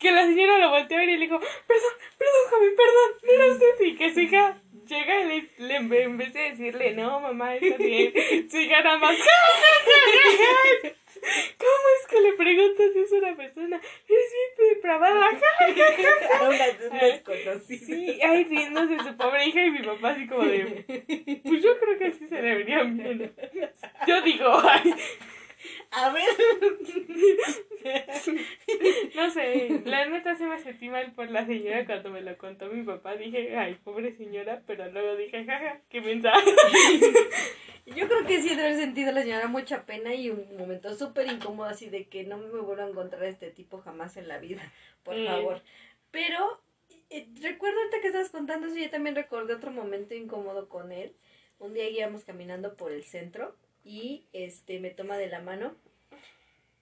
[0.00, 3.46] Que la señora lo volteó a ver y le dijo, perdón, perdón, joven, perdón, mira
[3.52, 3.84] usted.
[3.86, 7.20] Y que su hija llega y le, le- en vez- en vez de decirle, no,
[7.20, 8.12] mamá, está bien,
[8.50, 9.16] su hija nada más,
[11.20, 13.76] ¿cómo es que le preguntas si es una persona?
[13.76, 15.30] Es bien depravada,
[16.40, 17.86] A una un desconocido.
[17.86, 21.98] Sí, ahí riéndose su pobre hija y mi papá así como de, pues yo creo
[21.98, 23.32] que sí se bien.
[24.06, 24.94] Yo digo, ay,
[25.90, 26.24] A ver.
[29.14, 32.66] no sé, la neta se me sentí mal por la señora cuando me lo contó
[32.66, 33.16] mi papá.
[33.16, 36.50] Dije, ay, pobre señora, pero luego dije, jaja, qué mensaje.
[37.86, 41.26] Yo creo que sí debe haber sentido la señora mucha pena y un momento súper
[41.30, 44.38] incómodo así de que no me vuelvo a encontrar a este tipo jamás en la
[44.38, 44.62] vida,
[45.02, 45.26] por Mm.
[45.26, 45.62] favor.
[46.10, 46.62] Pero
[47.10, 51.14] eh, recuerdo ahorita que estabas contando eso, yo también recordé otro momento incómodo con él.
[51.58, 55.76] Un día íbamos caminando por el centro y este me toma de la mano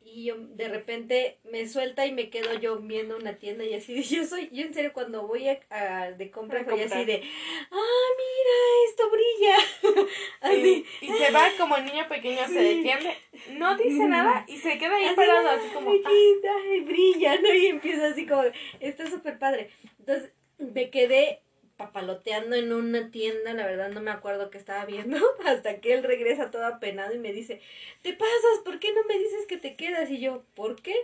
[0.04, 4.02] y yo de repente me suelta y me quedo yo viendo una tienda y así
[4.14, 7.22] yo soy yo en serio cuando voy a, a- de compras A soy así de
[7.70, 10.06] ah mira esto brilla
[10.40, 13.16] así Y, y se va como niño pequeño, se detiene,
[13.50, 15.90] no dice nada y se queda ahí Así, parado, así como.
[15.92, 17.54] ah, brilla, ¿no?
[17.54, 18.42] Y empieza así como,
[18.80, 19.70] está súper padre.
[19.98, 21.42] Entonces, me quedé
[21.82, 26.04] papaloteando en una tienda, la verdad no me acuerdo qué estaba viendo, hasta que él
[26.04, 27.60] regresa todo apenado y me dice,
[28.02, 30.08] te pasas, ¿por qué no me dices que te quedas?
[30.10, 30.94] Y yo, ¿por qué?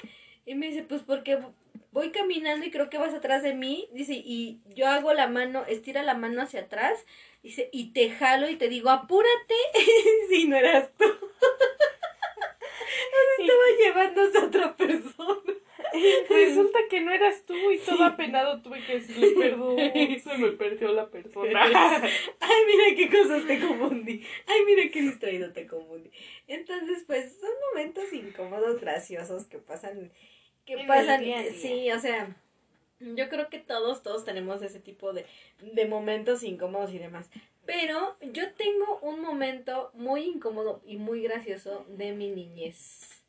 [0.46, 1.38] Y me dice, pues porque
[1.90, 5.64] voy caminando y creo que vas atrás de mí, dice, y yo hago la mano,
[5.66, 7.04] estira la mano hacia atrás,
[7.42, 9.54] dice, y te jalo y te digo, apúrate,
[10.28, 11.04] si no eras tú.
[13.38, 15.54] Estaba llevándose a otra persona.
[16.29, 19.77] Resulta que no eras tú y todo apenado tuve que decirle perdón,
[20.22, 21.62] se me perdió la persona.
[22.40, 24.24] Ay, mira qué cosas te confundí.
[24.46, 26.11] Ay, mira qué distraído te confundí.
[26.46, 30.11] Entonces, pues son momentos incómodos, graciosos que pasan.
[30.64, 31.22] Que En pasan.
[31.22, 31.53] día a día.
[31.53, 32.37] Sí, o sea,
[33.01, 35.24] yo creo que todos, todos tenemos ese tipo de,
[35.61, 37.31] de momentos incómodos y demás.
[37.64, 43.22] Pero yo tengo un momento muy incómodo y muy gracioso de mi niñez,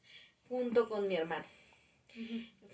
[0.47, 1.45] junto con mi hermano.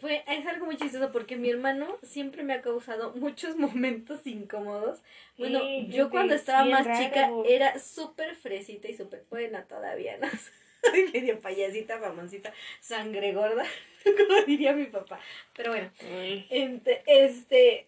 [0.02, 5.00] Fue, es algo muy chistoso porque mi hermano siempre me ha causado muchos momentos incómodos.
[5.38, 7.06] Bueno, Sí, yo cuando estaba más raro.
[7.06, 10.28] chica era súper fresita y súper buena todavía, ¿no?
[10.84, 13.66] Soy medio payasita, mamoncita, sangre gorda,
[14.04, 15.20] como diría mi papá.
[15.56, 15.90] Pero bueno,
[17.08, 17.88] este,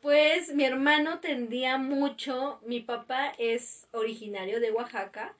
[0.00, 5.34] pues mi hermano tendía mucho, mi papá es originario de Oaxaca.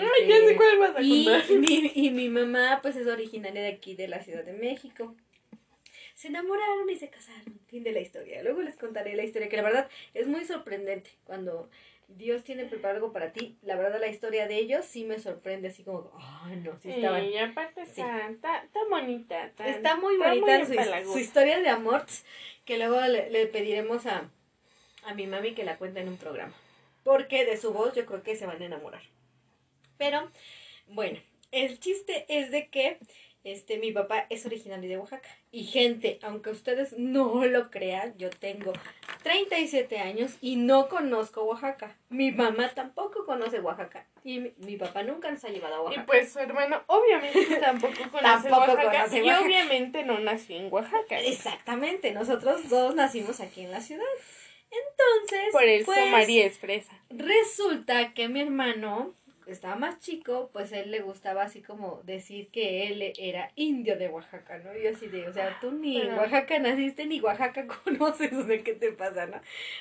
[0.00, 1.28] Ay, este, ya sé cuál vas a y
[1.58, 5.14] mi, y mi mamá pues es originaria de aquí, de la Ciudad de México.
[6.14, 7.60] Se enamoraron y se casaron.
[7.66, 8.42] Fin de la historia.
[8.42, 11.10] Luego les contaré la historia, que la verdad es muy sorprendente.
[11.24, 11.68] Cuando
[12.08, 15.68] Dios tiene preparado algo para ti, la verdad la historia de ellos sí me sorprende,
[15.68, 17.24] así como, ay no, sí estaban.
[17.24, 19.46] Y aparte está, está, está bonita.
[19.46, 22.04] Está, Está muy bonita su, su historia de amor,
[22.64, 24.30] que luego le, le pediremos a,
[25.04, 26.54] a mi mami que la cuente en un programa.
[27.02, 29.02] Porque de su voz yo creo que se van a enamorar.
[29.96, 30.30] Pero,
[30.88, 31.18] bueno,
[31.52, 32.98] el chiste es de que
[33.44, 35.28] este mi papá es originario de Oaxaca.
[35.52, 38.72] Y gente, aunque ustedes no lo crean, yo tengo
[39.22, 41.94] 37 años y no conozco Oaxaca.
[42.08, 44.06] Mi mamá tampoco conoce Oaxaca.
[44.24, 46.06] Y mi, mi papá nunca nos ha llevado a Y Oaxaca.
[46.06, 49.44] pues su hermano obviamente tampoco conoce Tampoco Oaxaca conoce y Oaxaca.
[49.46, 51.20] obviamente no nació en Oaxaca.
[51.20, 54.04] Exactamente, nosotros dos nacimos aquí en la ciudad.
[54.70, 56.92] Entonces, Por eso pues, María es fresa.
[57.10, 59.14] resulta que mi hermano
[59.46, 64.08] estaba más chico, pues él le gustaba así como decir que él era indio de
[64.08, 64.76] Oaxaca, ¿no?
[64.76, 66.22] Y yo así de, o sea, tú ni en Ajá.
[66.22, 69.40] Oaxaca naciste ni Oaxaca conoces, o sea, ¿qué te pasa, no?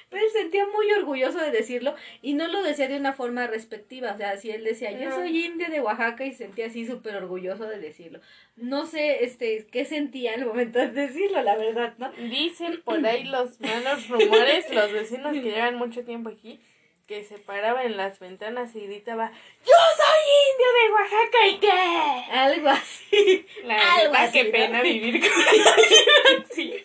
[0.09, 4.13] Pero él sentía muy orgulloso de decirlo y no lo decía de una forma respectiva,
[4.13, 7.15] o sea, si él decía, yo soy indio de Oaxaca y se sentía así súper
[7.15, 8.19] orgulloso de decirlo.
[8.55, 12.11] No sé, este, qué sentía en el momento de decirlo, la verdad, ¿no?
[12.11, 16.59] Dicen por ahí los malos rumores, los vecinos que llevan mucho tiempo aquí,
[17.07, 19.29] que se paraba en las ventanas y gritaba,
[19.65, 22.31] ¡Yo soy indio de Oaxaca y qué!
[22.31, 23.45] Algo así.
[23.65, 24.51] La Algo así, qué ¿no?
[24.51, 25.29] pena vivir con
[26.43, 26.83] así.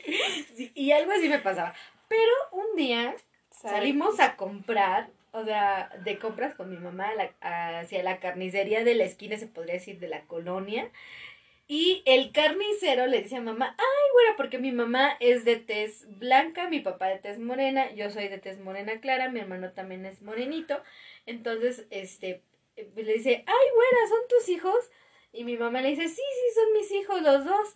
[0.56, 1.74] Sí, y algo así me pasaba.
[2.08, 3.14] Pero un día
[3.50, 8.82] salimos a comprar, o sea, de compras con mi mamá a la- hacia la carnicería
[8.84, 10.90] de la esquina, se podría decir, de la colonia.
[11.70, 16.06] Y el carnicero le dice a mamá, ay, güera, porque mi mamá es de tez
[16.18, 20.06] blanca, mi papá de tez morena, yo soy de tez morena clara, mi hermano también
[20.06, 20.82] es morenito.
[21.26, 22.42] Entonces, este,
[22.76, 24.90] eh, le dice, ay, güera, ¿son tus hijos?
[25.30, 27.74] Y mi mamá le dice, sí, sí, son mis hijos los dos.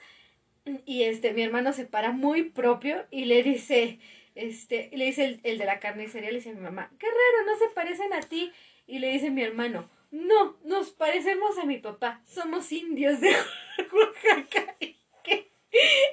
[0.87, 3.99] Y este, mi hermano se para muy propio y le dice,
[4.35, 7.47] este, le dice el, el de la carnicería, le dice a mi mamá, qué raro,
[7.47, 8.53] no se parecen a ti.
[8.87, 13.31] Y le dice mi hermano, no, nos parecemos a mi papá, somos indios de
[13.93, 14.77] Oaxaca.
[14.79, 15.51] ¿Y qué?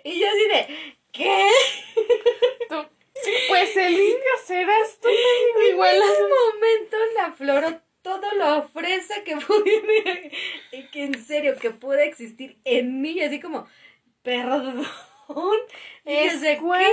[0.03, 1.47] Y yo así de, ¿qué?
[2.69, 2.75] Tú,
[3.49, 5.95] Pues el indio serás tú, mendigo, En igual.
[5.97, 10.19] ese momento la afloró todo lo fresa que pudiera,
[10.71, 13.67] y que en serio, que puede existir en mí, así como,
[14.23, 14.85] perdón.
[16.05, 16.84] Es de, me,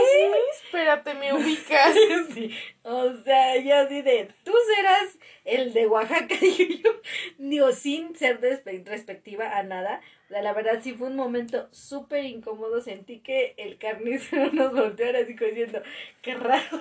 [0.53, 1.95] espérate, me ubicas.
[2.34, 6.91] Sí, o sea, yo así de, tú serás el de Oaxaca, dije yo,
[7.39, 10.01] digo, sin ser respectiva a nada.
[10.26, 14.72] O sea, la verdad sí fue un momento súper incómodo, sentí que el carnicero nos
[14.72, 15.82] volteó así diciendo,
[16.20, 16.80] qué raro.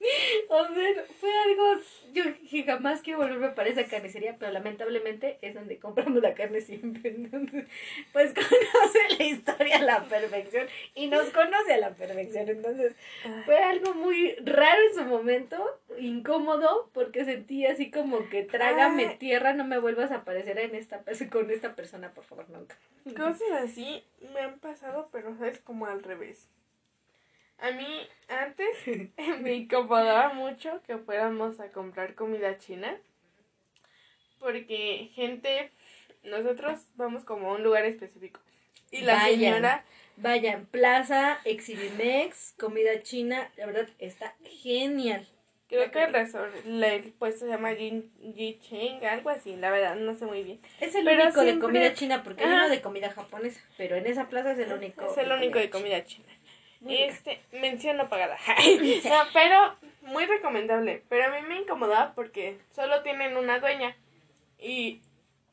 [0.48, 1.80] O sea, fue algo.
[2.12, 2.24] Yo
[2.66, 7.10] jamás quiero volverme para esa carnicería, pero lamentablemente es donde compramos la carne siempre.
[7.16, 7.66] Entonces,
[8.12, 12.48] pues conoce la historia a la perfección y nos conoce a la perfección.
[12.48, 12.94] Entonces,
[13.44, 19.18] fue algo muy raro en su momento, incómodo, porque sentí así como que trágame Ah.
[19.18, 22.76] tierra, no me vuelvas a aparecer en esta, con esta persona, por favor, nunca.
[23.16, 26.48] Cosas así me han pasado, pero es como al revés.
[27.60, 28.68] A mí antes
[29.40, 32.96] me incomodaba mucho que fuéramos a comprar comida china.
[34.38, 35.70] Porque gente,
[36.24, 38.40] nosotros vamos como a un lugar específico.
[38.90, 39.38] Y la Vayan.
[39.38, 39.84] señora,
[40.16, 45.26] Vayan, Plaza, Exhibimex, comida china, la verdad está genial.
[45.68, 49.94] creo que el, resort, el puesto se llama Jin, Ji Cheng, algo así, la verdad,
[49.96, 50.60] no sé muy bien.
[50.80, 54.06] Es el Pero único de comida china porque hay uno de comida japonesa, pero en
[54.06, 55.04] esa plaza es el único.
[55.10, 56.26] Es el único de comida china.
[56.88, 58.38] Este, mención no pagada.
[59.04, 61.02] No, pero muy recomendable.
[61.08, 63.96] Pero a mí me incomodaba porque solo tienen una dueña.
[64.58, 65.02] Y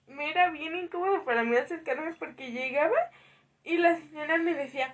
[0.07, 2.97] me era bien incómodo para mí acercarme porque llegaba
[3.63, 4.93] y la señora me decía,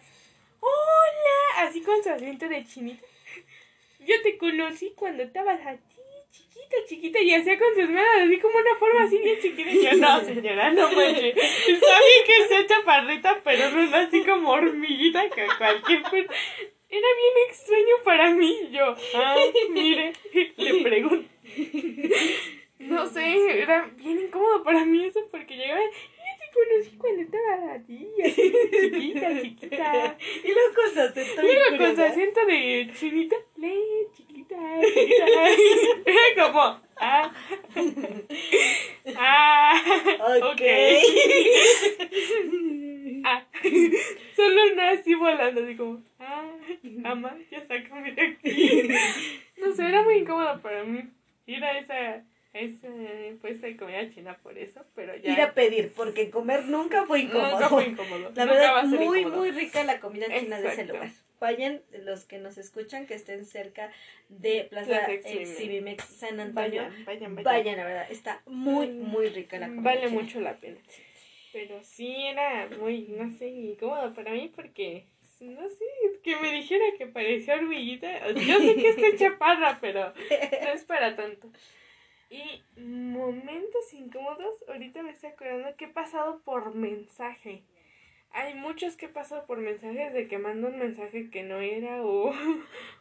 [0.59, 3.05] hola, así con su acento de chinita.
[3.99, 5.92] Yo te conocí cuando estabas así,
[6.81, 9.69] chiquita, chiquita, y hacía con sus manos así como una forma así bien chiquita.
[9.69, 11.35] Y yo, no, señora, no manches.
[11.37, 17.33] Está bien que sea chaparrita, pero no es así como hormiguita que cualquier Era bien
[17.47, 18.69] extraño para mí.
[18.71, 19.35] Yo, ah,
[19.71, 20.13] mire,
[20.57, 21.29] le pregunto.
[22.79, 25.79] No sé, era bien incómodo para mí eso porque llegaba.
[26.39, 30.17] Te conocí cuando estaba así, así, chiquita, chiquita.
[30.43, 32.03] Y luego con su acento bien Luego con su curioso.
[32.03, 33.73] acento de chinita, le,
[34.15, 34.22] chiquita, chiquita.
[34.22, 34.22] Era
[36.37, 37.31] como, ah,
[39.17, 39.81] ah,
[40.51, 40.61] Ok.
[43.25, 43.41] Ah,
[44.35, 46.51] solo no así volando, así como, ah,
[46.83, 48.89] mamá, ya sácame de aquí.
[49.57, 51.03] No sé, era muy incómodo para mí
[51.45, 55.31] ir a esa, a ese puesto de comida china por eso, pero ya.
[55.31, 57.51] Ir a pedir, porque comer nunca fue incómodo.
[57.51, 58.31] Nunca fue incómodo.
[58.35, 59.39] La Nunca verdad, muy, incómodo.
[59.39, 60.93] muy rica la comida china de ese Exacto.
[60.93, 61.09] lugar.
[61.43, 63.91] Vayan los que nos escuchan, que estén cerca
[64.29, 66.05] de Plaza Plaza Exhibimex.
[66.05, 66.83] San Antonio.
[66.83, 67.43] Vayan, vayan, vayan.
[67.43, 70.77] Vayan, la verdad, está muy, Mm, muy rica la comida Vale mucho la pena.
[71.51, 75.05] Pero sí era muy, no sé, incómodo para mí porque,
[75.41, 75.83] no sé,
[76.23, 78.07] que me dijera que parecía hormiguita.
[78.25, 81.51] O sea, Yo sé que estoy chaparra, pero no es para tanto.
[82.29, 87.63] Y momentos incómodos, ahorita me estoy acordando que he pasado por mensaje.
[88.35, 92.01] Hay muchos que he pasado por mensajes de que mando un mensaje que no era
[92.03, 92.33] o, o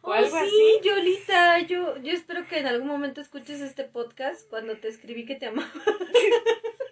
[0.03, 0.79] Oh, algo sí, así.
[0.87, 5.33] Yolita, yo, yo espero que en algún momento escuches este podcast cuando te escribí que
[5.35, 5.67] te amaba.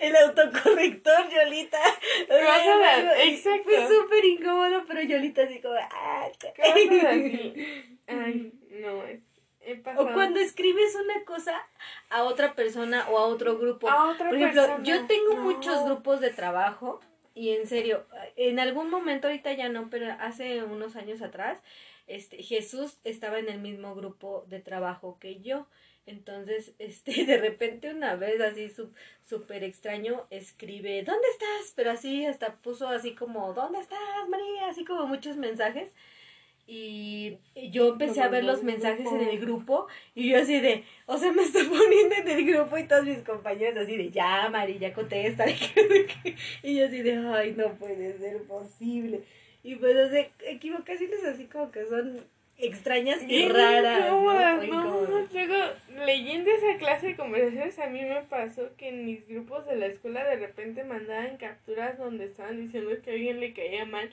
[0.00, 1.78] El autocorrector, Yolita.
[1.84, 3.64] Así, exacto.
[3.64, 5.74] Fue súper incómodo, pero Yolita así como...
[5.74, 6.66] ah, Cosas
[7.08, 7.54] así.
[8.06, 9.20] Ay, no, es-.
[9.96, 11.54] O cuando escribes una cosa
[12.10, 13.88] a otra persona o a otro grupo.
[13.88, 14.84] A otra Por ejemplo, persona.
[14.84, 15.42] yo tengo No.
[15.42, 17.00] muchos grupos de trabajo
[17.34, 18.04] y en serio,
[18.36, 21.60] en algún momento ahorita ya no, pero hace unos años atrás,
[22.06, 25.66] este Jesús estaba en el mismo grupo de trabajo que yo.
[26.04, 28.92] Entonces, este, de repente una vez así su-
[29.22, 31.72] súper extraño escribe, ¿dónde estás?
[31.76, 33.98] Pero así hasta puso así como, ¿dónde estás,
[34.28, 34.66] María?
[34.68, 35.92] Así como muchos mensajes.
[36.66, 37.38] Y
[37.70, 41.32] yo empecé a ver los mensajes en el grupo y yo así de, o sea,
[41.32, 44.92] me está poniendo en el grupo y todos mis compañeros así de, ya, Mari, ya
[44.92, 45.44] contesta.
[46.62, 49.22] Y yo así de, ay, no puede ser posible.
[49.64, 52.20] Y pues, o sea, equivocaciones así como que son
[52.58, 54.00] extrañas y raras.
[54.00, 54.06] ¿no?
[54.06, 54.64] incómodas, ¿no?
[54.64, 55.32] incómodas.
[55.32, 55.56] Luego,
[56.04, 59.86] leyendo esa clase de conversaciones, a mí me pasó que en mis grupos de la
[59.86, 64.10] escuela de repente mandaban capturas donde estaban diciendo que a alguien le caía mal.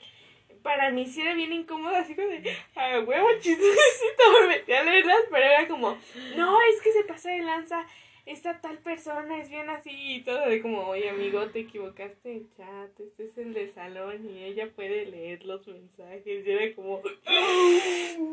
[0.62, 4.82] Para mí sí era bien incómodo, así como de, a huevo chistosito, me metí a
[4.82, 5.96] leerlas, pero era como,
[6.36, 7.86] no, es que se pasa de lanza,
[8.26, 12.46] esta tal persona es bien así y todo, de como, oye amigo, te equivocaste de
[12.56, 17.00] chat, este es el de salón y ella puede leer los mensajes, y era como,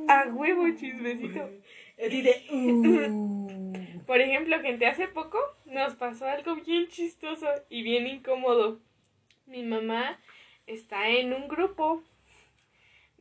[0.08, 1.50] a huevo chismecito.
[1.98, 3.58] Así de, uh.
[4.08, 8.80] Por ejemplo, gente, hace poco nos pasó algo bien chistoso y bien incómodo.
[9.46, 10.18] Mi mamá
[10.66, 12.04] está en un grupo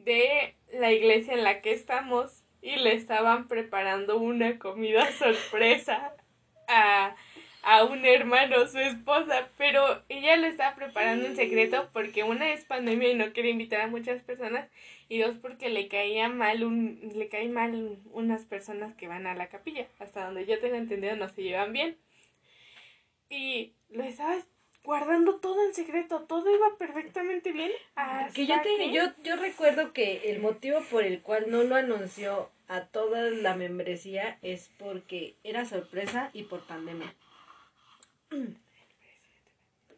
[0.07, 6.14] de la iglesia en la que estamos y le estaban preparando una comida sorpresa
[6.68, 7.14] a,
[7.62, 12.64] a un hermano, su esposa, pero ella lo estaba preparando en secreto porque una es
[12.64, 14.70] pandemia y no quería invitar a muchas personas
[15.09, 19.34] y dos porque le caía mal un le cae mal unas personas que van a
[19.34, 19.88] la capilla.
[19.98, 21.98] Hasta donde yo tengo entendido no se llevan bien.
[23.28, 24.36] Y lo estaba
[24.87, 27.72] guardando todo en secreto, todo iba perfectamente bien.
[28.32, 32.51] Que yo, te, yo, yo recuerdo que el motivo por el cual no lo anunció
[32.68, 37.12] a toda la membresía es porque era sorpresa y por pandemia.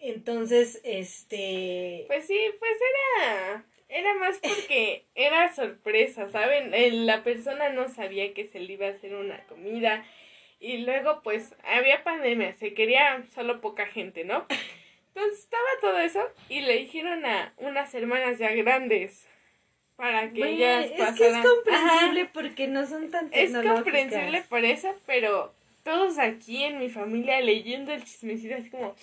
[0.01, 2.05] Entonces, este...
[2.07, 2.72] Pues sí, pues
[3.18, 3.64] era...
[3.91, 7.07] Era más porque era sorpresa, ¿saben?
[7.07, 10.05] La persona no sabía que se le iba a hacer una comida
[10.61, 14.47] y luego pues había pandemia, se quería solo poca gente, ¿no?
[15.18, 19.26] Entonces estaba todo eso y le dijeron a unas hermanas ya grandes
[19.96, 21.16] para que ellas es pasaran.
[21.16, 22.30] que es comprensible Ajá.
[22.32, 25.52] porque no son tan Es comprensible por eso, pero
[25.82, 28.94] todos aquí en mi familia leyendo el chismecito así como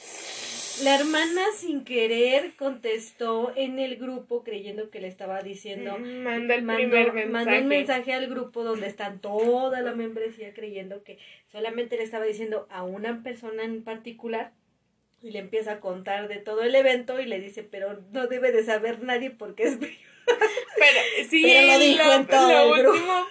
[0.84, 5.98] La hermana sin querer contestó en el grupo creyendo que le estaba diciendo...
[5.98, 7.28] mm, manda el mandó, primer mensaje.
[7.30, 11.18] mandó un mensaje al grupo donde están toda la membresía creyendo que
[11.52, 14.52] solamente le estaba diciendo a una persona en particular
[15.26, 18.52] y le empieza a contar de todo el evento y le dice, pero no debe
[18.52, 20.00] de saber nadie porque es privado".
[20.78, 22.98] Pero sí, Pero lo dijo en todo lo el grupo.
[22.98, 23.28] último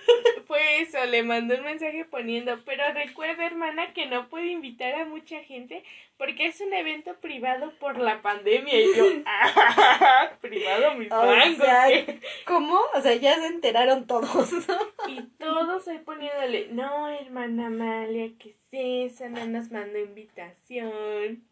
[0.46, 5.04] fue eso, le mandó un mensaje poniendo, pero recuerda hermana que no puede invitar a
[5.04, 5.82] mucha gente
[6.16, 11.56] porque es un evento privado por la pandemia y yo, ah, privado mis O mangos.
[11.66, 11.88] sea.
[12.46, 12.78] ¿Cómo?
[12.94, 14.50] O sea, ya se enteraron todos.
[15.08, 19.28] Y todos ahí poniéndole, no hermana Amalia, ¿qué es eso?
[19.28, 21.42] No nos mandó invitación.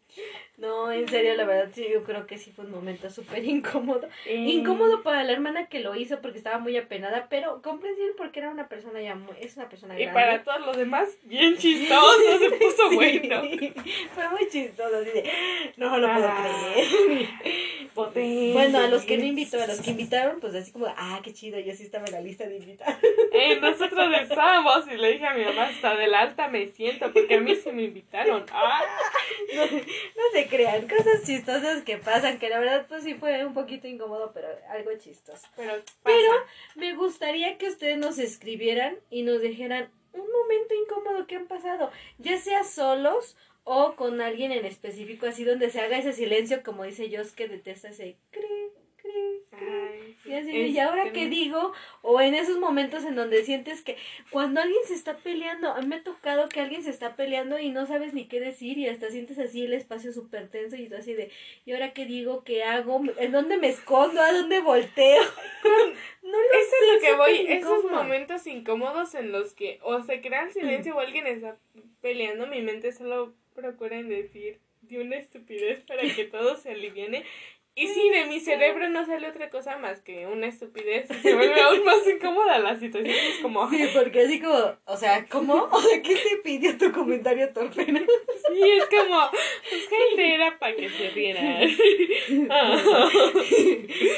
[0.57, 4.07] No, en serio, la verdad, sí, yo creo que sí fue un momento súper incómodo.
[4.25, 8.39] Eh, Incómodo para la hermana que lo hizo porque estaba muy apenada, pero comprensible porque
[8.39, 10.19] era una persona ya muy, es una persona Y grande.
[10.21, 13.41] para todos los demás, bien chistoso, se puso Sí, bueno.
[14.13, 15.31] Fue muy chistoso, así de,
[15.77, 16.47] no lo puedo Ah.
[16.73, 17.27] creer.
[17.93, 21.19] Potencia, Bueno, a los que no invitó, a los que invitaron, pues así como, ah,
[21.23, 22.97] qué chido, yo sí estaba en la lista de invitados.
[23.33, 27.35] Eh, nosotros estábamos y le dije a mi mamá, hasta del alta me siento, porque
[27.35, 28.43] a mí se me invitaron.
[28.53, 28.81] Ah,
[29.55, 29.63] No,
[30.15, 33.87] no se crean, cosas chistosas que pasan, que la verdad pues sí fue un poquito
[33.87, 35.47] incómodo, pero algo chistoso.
[35.55, 35.73] pero,
[36.03, 36.31] Pero
[36.75, 41.91] me gustaría que ustedes nos escribieran y nos dijeran un momento incómodo que han pasado,
[42.17, 46.83] ya sea solos o con alguien en específico, así donde se haga ese silencio, como
[46.83, 48.62] dice Jos, que detesta ese cri,
[50.25, 51.73] Y, así, es ¿y ahora que qué digo?
[52.01, 53.97] O en esos momentos en donde sientes que
[54.29, 57.59] cuando alguien se está peleando, a mí me ha tocado que alguien se está peleando
[57.59, 60.87] y no sabes ni qué decir y hasta sientes así el espacio súper tenso y
[60.87, 61.29] tú así de,
[61.65, 62.43] ¿y ahora qué digo?
[62.43, 63.01] ¿Qué hago?
[63.17, 64.21] ¿En dónde me escondo?
[64.21, 65.23] ¿A dónde volteo?
[66.23, 70.01] no lo Eso sé, es lo que voy, esos momentos incómodos en los que o
[70.01, 71.57] se crea el silencio o alguien está
[72.01, 77.23] peleando, mi mente solo procura en decir de una estupidez para que todo se aliviane.
[77.75, 81.59] Y sí, de mi cerebro no sale otra cosa más que una estupidez se vuelve
[81.59, 83.15] aún más incómoda la situación.
[83.15, 85.67] Es como, Sí, porque así como, o sea, ¿cómo?
[85.71, 87.85] O sea, ¿qué te pidió tu comentario torpe?
[87.85, 91.69] sí, es como, pues gente era para que se rieran.
[92.49, 93.09] Ah.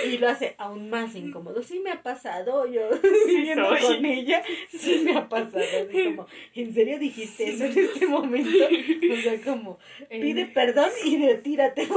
[0.05, 1.63] y lo hace aún más incómodo.
[1.63, 2.81] Sí me ha pasado, yo
[3.25, 3.79] Sí soy.
[3.81, 5.63] con ella, sí me ha pasado.
[5.63, 8.65] Así como, ¿en serio dijiste eso en este momento?
[8.65, 9.79] O sea, como,
[10.09, 11.87] pide perdón y retírate,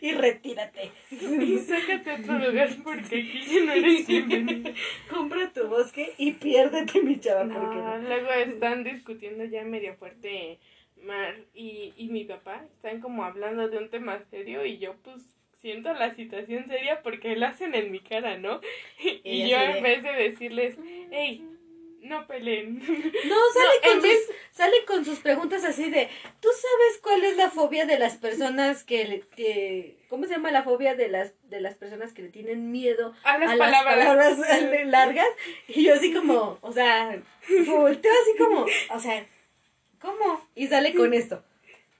[0.00, 0.75] y retírate.
[1.10, 4.72] Y sácate a otro lugar porque aquí ya no eres bienvenida.
[5.10, 10.58] Compra tu bosque y piérdete, mi chava, porque No, luego están discutiendo ya medio fuerte
[11.02, 12.64] Mar y, y mi papá.
[12.74, 15.24] Están como hablando de un tema serio y yo pues
[15.60, 18.60] siento la situación seria porque la hacen en mi cara, ¿no?
[19.02, 20.76] Y, Y yo en vez de decirles,
[21.10, 21.44] hey,
[22.08, 22.78] no peleen.
[22.78, 22.84] No,
[23.52, 26.08] sale, No, con vez- sus, sale con sus preguntas así de,
[26.40, 30.50] ¿tú sabes cuál es la fobia de las personas que, le- que ¿cómo se llama
[30.50, 33.70] la fobia de las, de las personas que le tienen miedo A las a las
[33.82, 34.36] palabras.
[34.36, 35.28] palabras eh, largas?
[35.68, 37.20] Y yo así como, o sea,
[37.66, 39.26] volteo así como, o sea,
[40.00, 40.46] ¿cómo?
[40.54, 41.42] Y sale con esto.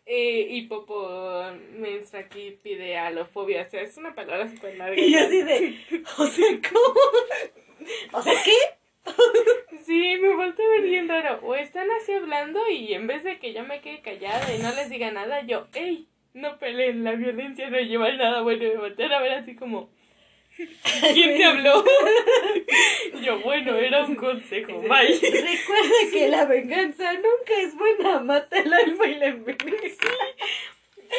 [0.08, 1.42] Eh, y Popo
[1.72, 3.62] Menstra aquí pide alofobia.
[3.66, 4.94] O sea, es una palabra súper larga.
[5.00, 5.78] Y yo así de,
[6.18, 7.00] o sea, ¿cómo?
[8.12, 8.52] O sea, ¿qué?
[9.84, 11.40] Sí, me volteé a ver bien raro.
[11.42, 14.74] O están así hablando y en vez de que yo me quede callada y no
[14.74, 18.64] les diga nada, yo, hey, no peleen, la violencia no lleva a nada bueno.
[18.64, 19.90] Y me voltean a ver así como,
[21.12, 21.84] ¿quién te habló?
[23.22, 25.08] yo, bueno, era un consejo, bye.
[25.20, 29.72] Recuerda que la venganza nunca es buena, mata el alma y la envenena.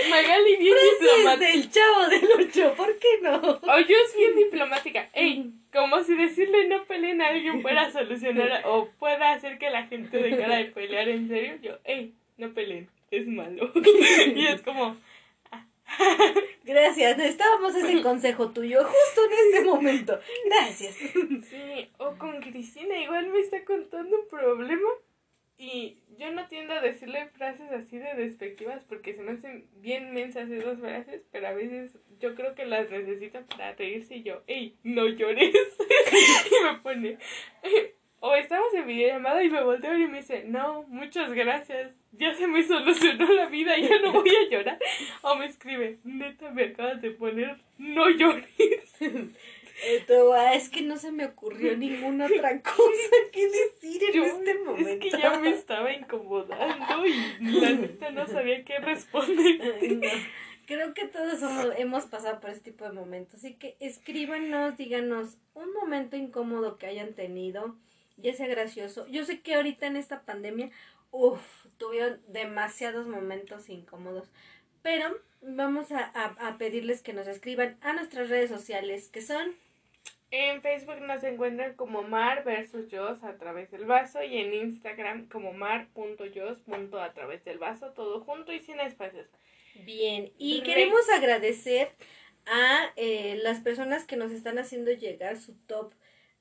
[0.09, 1.51] Magali bien diplomática.
[1.51, 3.38] del chavo del ocho, ¿por qué no?
[3.38, 5.09] O yo es bien diplomática.
[5.13, 9.88] Ey, como si decirle no peleen a alguien pueda solucionar o pueda hacer que la
[9.88, 11.57] gente dejara de pelear en serio.
[11.61, 13.71] Yo, ey, no peleen, es malo.
[14.35, 14.97] y es como,
[16.63, 20.19] Gracias, necesitábamos ese consejo tuyo justo en este momento.
[20.45, 20.95] Gracias.
[20.95, 24.89] sí, o con Cristina, igual me está contando un problema.
[25.58, 30.14] Y yo no tiendo a decirle frases así de despectivas porque se me hacen bien
[30.14, 34.43] mensas esas frases, pero a veces yo creo que las necesito para reírse y yo,
[34.45, 35.55] ¡ey, no llores!
[36.51, 37.18] y me pone,
[38.20, 42.47] o estamos en videollamada y me volteo y me dice, no, muchas gracias, ya se
[42.47, 44.80] me solucionó la vida, ya no voy a llorar.
[45.22, 48.47] O me escribe, neta, me acabas de poner, no llores.
[50.36, 54.89] Ah, es que no se me ocurrió ninguna otra cosa que decir en este momento.
[54.89, 59.59] Es que ya me estaba incomodando y la neta no sabía qué responder.
[60.65, 61.41] Creo que todos
[61.78, 63.36] hemos pasado por este tipo de momentos.
[63.36, 67.75] Así que escríbanos, díganos un momento incómodo que hayan tenido,
[68.17, 69.07] ya sea gracioso.
[69.07, 70.69] Yo sé que ahorita en esta pandemia,
[71.11, 74.30] uff, tuvieron demasiados momentos incómodos.
[74.82, 79.55] Pero vamos a, a pedirles que nos escriban a nuestras redes sociales, que son
[80.32, 85.28] en Facebook nos encuentran como Mar versus Jos a través del vaso y en Instagram
[85.30, 86.57] como mar.jos
[86.99, 89.28] a través del vaso, todo junto y sin espacios.
[89.86, 91.89] Bien, y queremos agradecer
[92.45, 95.93] a eh, las personas que nos están haciendo llegar su top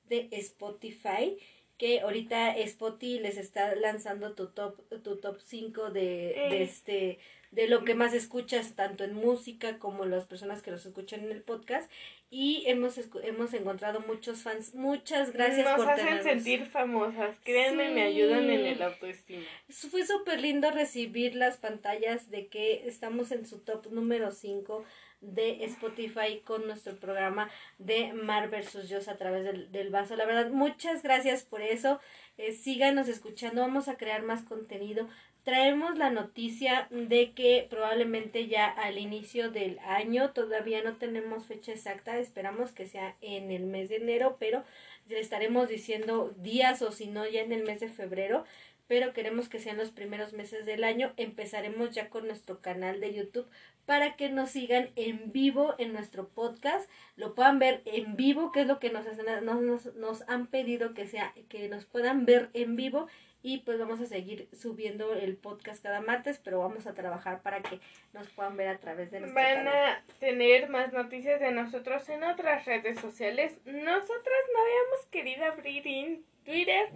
[0.09, 1.37] de Spotify
[1.77, 7.19] que ahorita Spotify les está lanzando tu top tu top 5 de, de este
[7.51, 11.31] de lo que más escuchas tanto en música como las personas que los escuchan en
[11.31, 11.89] el podcast.
[12.29, 14.75] Y hemos hemos encontrado muchos fans.
[14.75, 19.45] Muchas gracias Nos por hacen sentir famosas créanme me ayudan en el autoestima.
[19.69, 24.83] Fue súper lindo recibir las pantallas de que estamos en su top número 5
[25.21, 30.15] de Spotify con nuestro programa de Mar versus Dios a través del, del vaso.
[30.15, 31.99] La verdad, muchas gracias por eso.
[32.37, 35.07] Eh, síganos escuchando, vamos a crear más contenido
[35.47, 41.71] traemos la noticia de que probablemente ya al inicio del año, todavía no tenemos fecha
[41.71, 44.65] exacta, esperamos que sea en el mes de enero, pero
[45.07, 48.43] le estaremos diciendo días o si no ya en el mes de febrero,
[48.87, 51.13] pero queremos que sean los primeros meses del año.
[51.17, 53.47] Empezaremos ya con nuestro canal de YouTube
[53.85, 58.61] para que nos sigan en vivo en nuestro podcast, lo puedan ver en vivo, que
[58.61, 59.05] es lo que nos,
[59.43, 63.07] nos, nos, nos han pedido que sea, que nos puedan ver en vivo
[63.41, 67.61] y pues vamos a seguir subiendo el podcast cada martes, pero vamos a trabajar para
[67.61, 67.79] que
[68.11, 72.23] nos puedan ver a través de nuestro Van a tener más noticias de nosotros en
[72.23, 73.57] otras redes sociales.
[73.63, 76.89] Nosotras no habíamos querido abrir en Twitter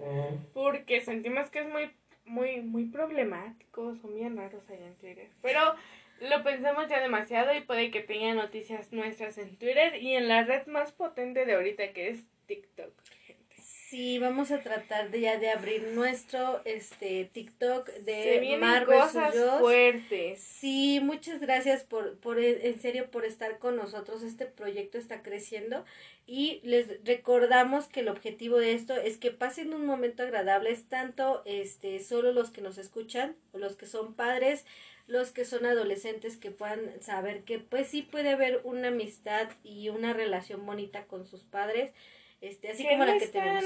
[0.53, 1.91] porque sentimos que es muy
[2.25, 5.27] muy muy problemático, son bien raros allá en Twitter.
[5.41, 5.75] Pero
[6.21, 10.43] lo pensamos ya demasiado y puede que tenga noticias nuestras en Twitter y en la
[10.43, 12.93] red más potente de ahorita que es TikTok.
[13.91, 19.35] Sí, vamos a tratar de ya de abrir nuestro este TikTok de Se Mar cosas
[19.59, 20.39] fuertes.
[20.39, 24.23] Sí, muchas gracias por por en serio por estar con nosotros.
[24.23, 25.83] Este proyecto está creciendo
[26.25, 30.85] y les recordamos que el objetivo de esto es que pasen un momento agradable, es
[30.85, 34.65] tanto este solo los que nos escuchan, o los que son padres,
[35.05, 39.89] los que son adolescentes que puedan saber que pues sí puede haber una amistad y
[39.89, 41.91] una relación bonita con sus padres
[42.41, 43.63] este, así como la que tenemos.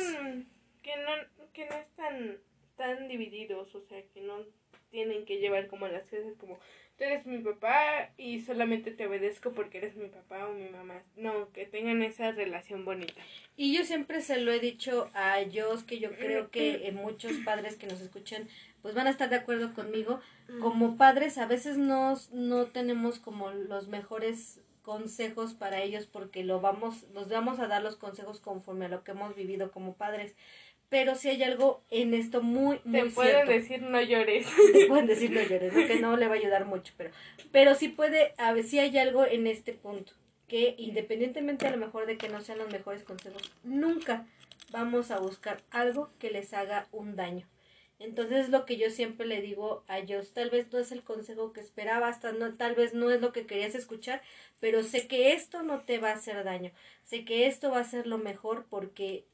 [0.84, 2.38] Que no, que no están
[2.76, 4.45] tan divididos, o sea, que no
[4.91, 6.59] tienen que llevar como las cosas como
[6.97, 11.03] tú eres mi papá y solamente te obedezco porque eres mi papá o mi mamá.
[11.15, 13.21] No, que tengan esa relación bonita.
[13.57, 17.76] Y yo siempre se lo he dicho a ellos que yo creo que muchos padres
[17.76, 18.47] que nos escuchan
[18.82, 20.21] pues van a estar de acuerdo conmigo.
[20.61, 26.61] Como padres a veces no, no tenemos como los mejores consejos para ellos porque lo
[26.61, 30.36] vamos, nos vamos a dar los consejos conforme a lo que hemos vivido como padres.
[30.89, 34.47] Pero si hay algo en esto muy, muy Te pueden decir no llores.
[34.71, 37.09] Te pueden decir no llores, que no le va a ayudar mucho, pero,
[37.51, 40.13] pero sí puede, a ver, si hay algo en este punto,
[40.47, 44.27] que independientemente a lo mejor de que no sean los mejores consejos, nunca
[44.69, 47.47] vamos a buscar algo que les haga un daño.
[48.00, 51.54] Entonces lo que yo siempre le digo a ellos, tal vez no es el consejo
[51.54, 54.22] que esperabas, no, tal vez no es lo que querías escuchar,
[54.60, 56.72] pero sé que esto no te va a hacer daño,
[57.04, 59.26] sé que esto va a ser lo mejor porque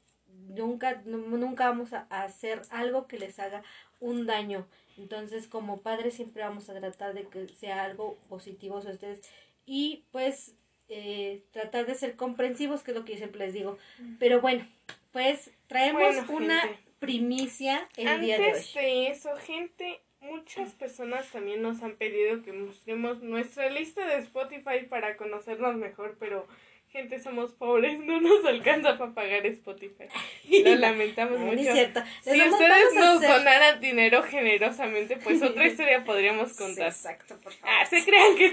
[0.48, 3.62] nunca, nunca vamos a hacer algo que les haga
[4.00, 4.66] un daño.
[4.96, 9.22] Entonces como padres siempre vamos a tratar de que sea algo positivo a ustedes
[9.66, 10.54] y pues
[10.88, 13.78] eh, tratar de ser comprensivos, que es lo que yo siempre les digo.
[14.18, 14.68] Pero bueno,
[15.12, 16.62] pues traemos una
[17.02, 18.50] primicia el día de hoy.
[18.50, 24.18] Antes de eso, gente, muchas personas también nos han pedido que mostremos nuestra lista de
[24.18, 26.46] Spotify para conocernos mejor, pero
[26.92, 30.04] gente somos pobres, no nos alcanza para pagar Spotify.
[30.64, 31.62] Lo lamentamos mucho.
[31.62, 36.88] Si ustedes nos donaran dinero generosamente, pues otra historia podríamos contar.
[36.88, 37.74] exacto, por favor.
[37.80, 38.52] Ah, se crean que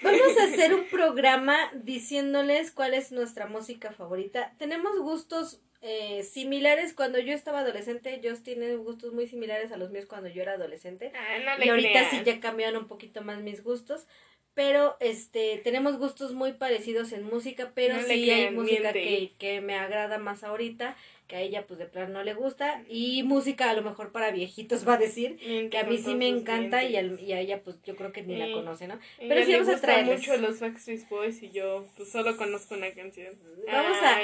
[0.00, 4.52] Vamos a hacer un programa diciéndoles cuál es nuestra música favorita.
[4.58, 6.94] Tenemos gustos eh, similares.
[6.94, 10.52] Cuando yo estaba adolescente, Joss tiene gustos muy similares a los míos cuando yo era
[10.52, 11.12] adolescente.
[11.16, 12.10] Ah, no le y ahorita creas.
[12.10, 14.06] sí ya cambiaron un poquito más mis gustos.
[14.54, 19.60] Pero este tenemos gustos muy parecidos en música, pero No sí hay música que, que
[19.62, 20.94] me agrada más ahorita,
[21.26, 22.82] que a ella pues de plano no le gusta.
[22.86, 26.14] Y música a lo mejor para viejitos va a decir, Miente que a mí sí
[26.14, 28.98] me encanta y, al- y a ella pues yo creo que ni la conoce, ¿no?
[29.18, 30.18] Pero sí le vamos a gustan traerles.
[30.20, 33.34] mucho los Backstreet Boys y yo pues solo conozco una canción.
[33.66, 34.20] Vamos a-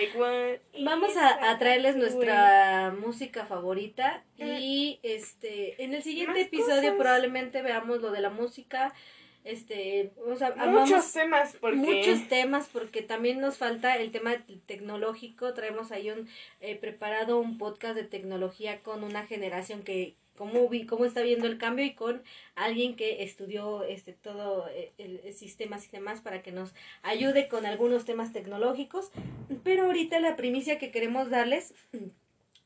[0.84, 2.02] Vamos a, a traerles way.
[2.02, 6.96] nuestra música favorita y este en el siguiente episodio cosas.
[6.98, 8.92] probablemente veamos lo de la música,
[9.50, 10.12] este,
[10.82, 14.36] Muchos temas porque muchos temas porque también nos falta el tema
[14.66, 16.28] tecnológico, traemos ahí un
[16.60, 21.46] eh, preparado un podcast de tecnología con una generación que cómo, vi- cómo está viendo
[21.48, 22.22] el cambio y con
[22.54, 27.48] alguien que estudió este todo eh, el, el sistemas y demás para que nos ayude
[27.48, 29.10] con algunos temas tecnológicos.
[29.64, 31.74] Pero ahorita la primicia que queremos darles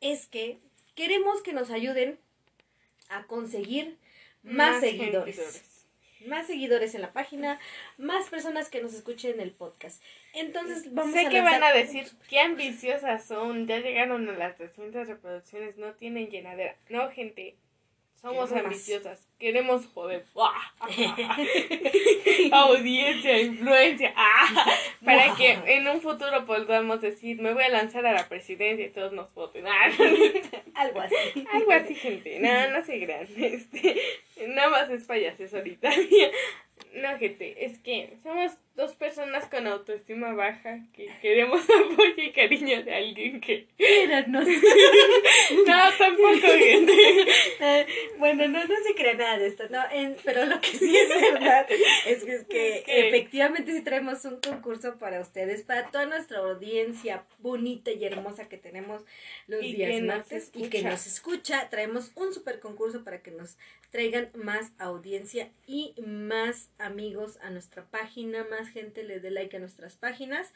[0.03, 0.59] es que
[0.95, 2.19] queremos que nos ayuden
[3.09, 3.97] a conseguir
[4.43, 5.37] más, seguidores.
[6.27, 7.59] Más seguidores en la página,
[7.99, 10.03] más personas que nos escuchen en el podcast.
[10.35, 14.57] Entonces vamos sé a que van a decir qué ambiciosas son, ya llegaron a las
[14.57, 16.77] 300 reproducciones, no tienen llenadera.
[16.89, 17.57] No, gente,
[18.23, 20.25] somos Queremos ambiciosas, queremos poder.
[22.53, 24.65] Audiencia, influencia, ah,
[25.05, 28.91] para que en un futuro podamos decir, me voy a lanzar a la presidencia y
[28.91, 29.67] todos nos voten.
[29.67, 29.91] Ah,
[30.75, 31.17] algo así.
[31.53, 32.39] Algo así, gente.
[32.39, 33.27] No, no se crean.
[33.37, 34.01] Este,
[34.47, 35.91] nada más es payases ahorita.
[36.95, 41.61] No, gente, es que somos dos personas con autoestima baja que queremos
[41.93, 43.67] apoyo y cariño de alguien que...
[43.77, 44.47] Quéranos.
[45.67, 46.93] No, tampoco, gente.
[47.61, 47.87] Eh,
[48.19, 51.09] bueno, no, no se crea nada de esto, no, en- pero lo que sí es
[51.09, 51.67] verdad
[52.07, 57.25] es que, es que efectivamente sí traemos un concurso para ustedes, para toda nuestra audiencia
[57.39, 59.03] bonita y hermosa que tenemos
[59.47, 61.69] los Y días martes y que nos escucha.
[61.71, 63.57] Traemos un super concurso para que nos
[63.93, 69.61] traigan más audiencia y más amigos a nuestra página, más gente le dé like a
[69.61, 70.53] nuestras páginas.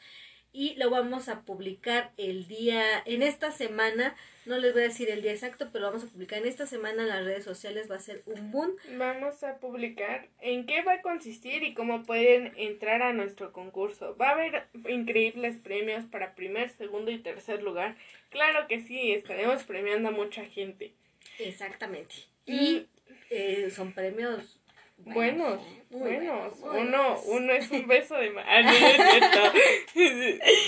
[0.53, 4.15] Y lo vamos a publicar el día, en esta semana,
[4.47, 6.65] no les voy a decir el día exacto, pero lo vamos a publicar en esta
[6.65, 8.71] semana en las redes sociales, va a ser un boom.
[8.97, 14.15] Vamos a publicar en qué va a consistir y cómo pueden entrar a nuestro concurso.
[14.19, 17.95] Va a haber increíbles premios para primer, segundo y tercer lugar.
[18.29, 20.93] Claro que sí, estaremos premiando a mucha gente.
[21.37, 22.15] Exactamente.
[22.47, 22.53] Mm.
[22.53, 22.87] Y
[23.29, 24.57] eh, son premios
[25.05, 25.61] Buenos,
[25.91, 26.59] buenos.
[26.59, 29.53] Uno, uno es un beso de no es cierto.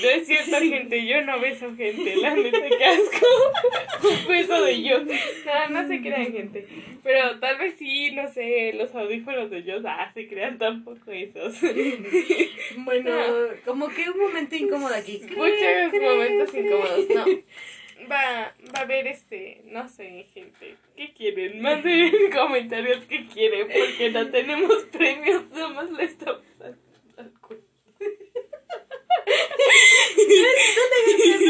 [0.01, 1.05] No es cierto, gente.
[1.05, 2.15] Yo no beso gente.
[2.15, 3.27] La neta, qué asco.
[4.03, 4.99] Un beso de yo.
[4.99, 6.67] No, no se crean, gente.
[7.03, 9.81] Pero tal vez sí, no sé, los audífonos de yo.
[9.83, 11.59] Ah, se crean tampoco esos.
[12.77, 13.11] Bueno,
[13.65, 15.21] como que un momento incómodo aquí.
[15.35, 17.09] Muchos momentos incómodos.
[17.09, 17.25] No.
[18.09, 20.77] Va, va a haber este, no sé, gente.
[20.95, 21.61] ¿Qué quieren?
[21.61, 26.77] Manden en comentarios qué quieren, porque no tenemos premios, nomás le estamos dando
[27.17, 27.63] al cuello.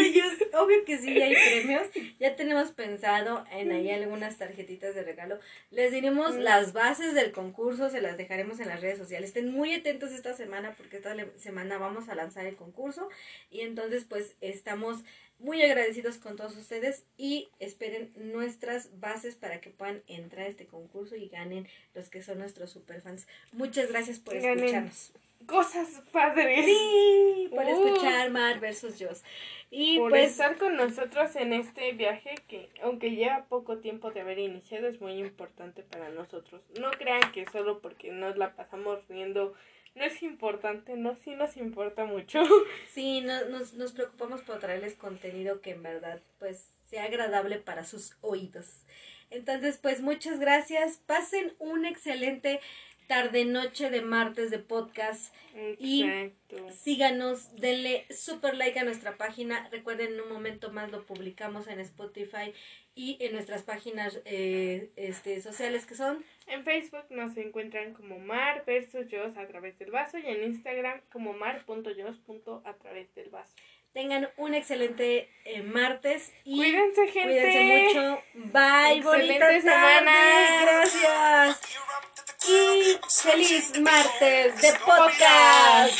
[0.05, 1.87] Ellos, obvio que sí hay premios.
[2.19, 5.39] Ya tenemos pensado en ahí algunas tarjetitas de regalo.
[5.71, 6.39] Les diremos Mm.
[6.39, 9.29] las bases del concurso, se las dejaremos en las redes sociales.
[9.29, 13.09] Estén muy atentos esta semana porque esta semana vamos a lanzar el concurso.
[13.49, 15.03] Y entonces pues estamos
[15.39, 20.67] muy agradecidos con todos ustedes y esperen nuestras bases para que puedan entrar a este
[20.67, 23.27] concurso y ganen los que son nuestros superfans.
[23.53, 24.59] Muchas gracias por Ganen.
[24.59, 25.11] escucharnos.
[25.45, 26.65] Cosas padres.
[26.65, 27.69] Sí, por Uh.
[27.69, 29.23] escuchar Mar versus Joss.
[29.71, 34.19] Y Por pues estar con nosotros en este viaje que, aunque lleva poco tiempo de
[34.21, 36.61] haber iniciado, es muy importante para nosotros.
[36.79, 39.53] No crean que solo porque nos la pasamos riendo
[39.99, 42.41] no es importante, no, sí nos importa mucho.
[42.93, 47.85] sí, no- nos, nos preocupamos por traerles contenido que en verdad pues sea agradable para
[47.85, 48.85] sus oídos.
[49.29, 50.97] Entonces pues muchas gracias.
[51.05, 52.59] Pasen un excelente
[53.09, 55.33] tarde noche de martes de podcast.
[55.79, 56.69] Y- Exacto.
[56.71, 59.67] Síganos, denle super like a nuestra página.
[59.71, 62.53] Recuerden, en un momento más lo publicamos en Spotify
[62.93, 68.63] y en nuestras páginas eh, este, sociales que son En Facebook nos encuentran como Mar
[68.67, 73.55] versus a través del vaso y en Instagram como mar.jos a través del vaso.
[73.91, 77.41] Tengan un excelente eh, martes y Cuídense, gente.
[77.41, 77.63] cuídense
[77.95, 78.21] mucho.
[78.53, 80.11] Bye, Excelente bonita semana.
[80.11, 80.61] tarde.
[80.63, 81.61] Gracias
[82.47, 85.99] y feliz martes de podcast.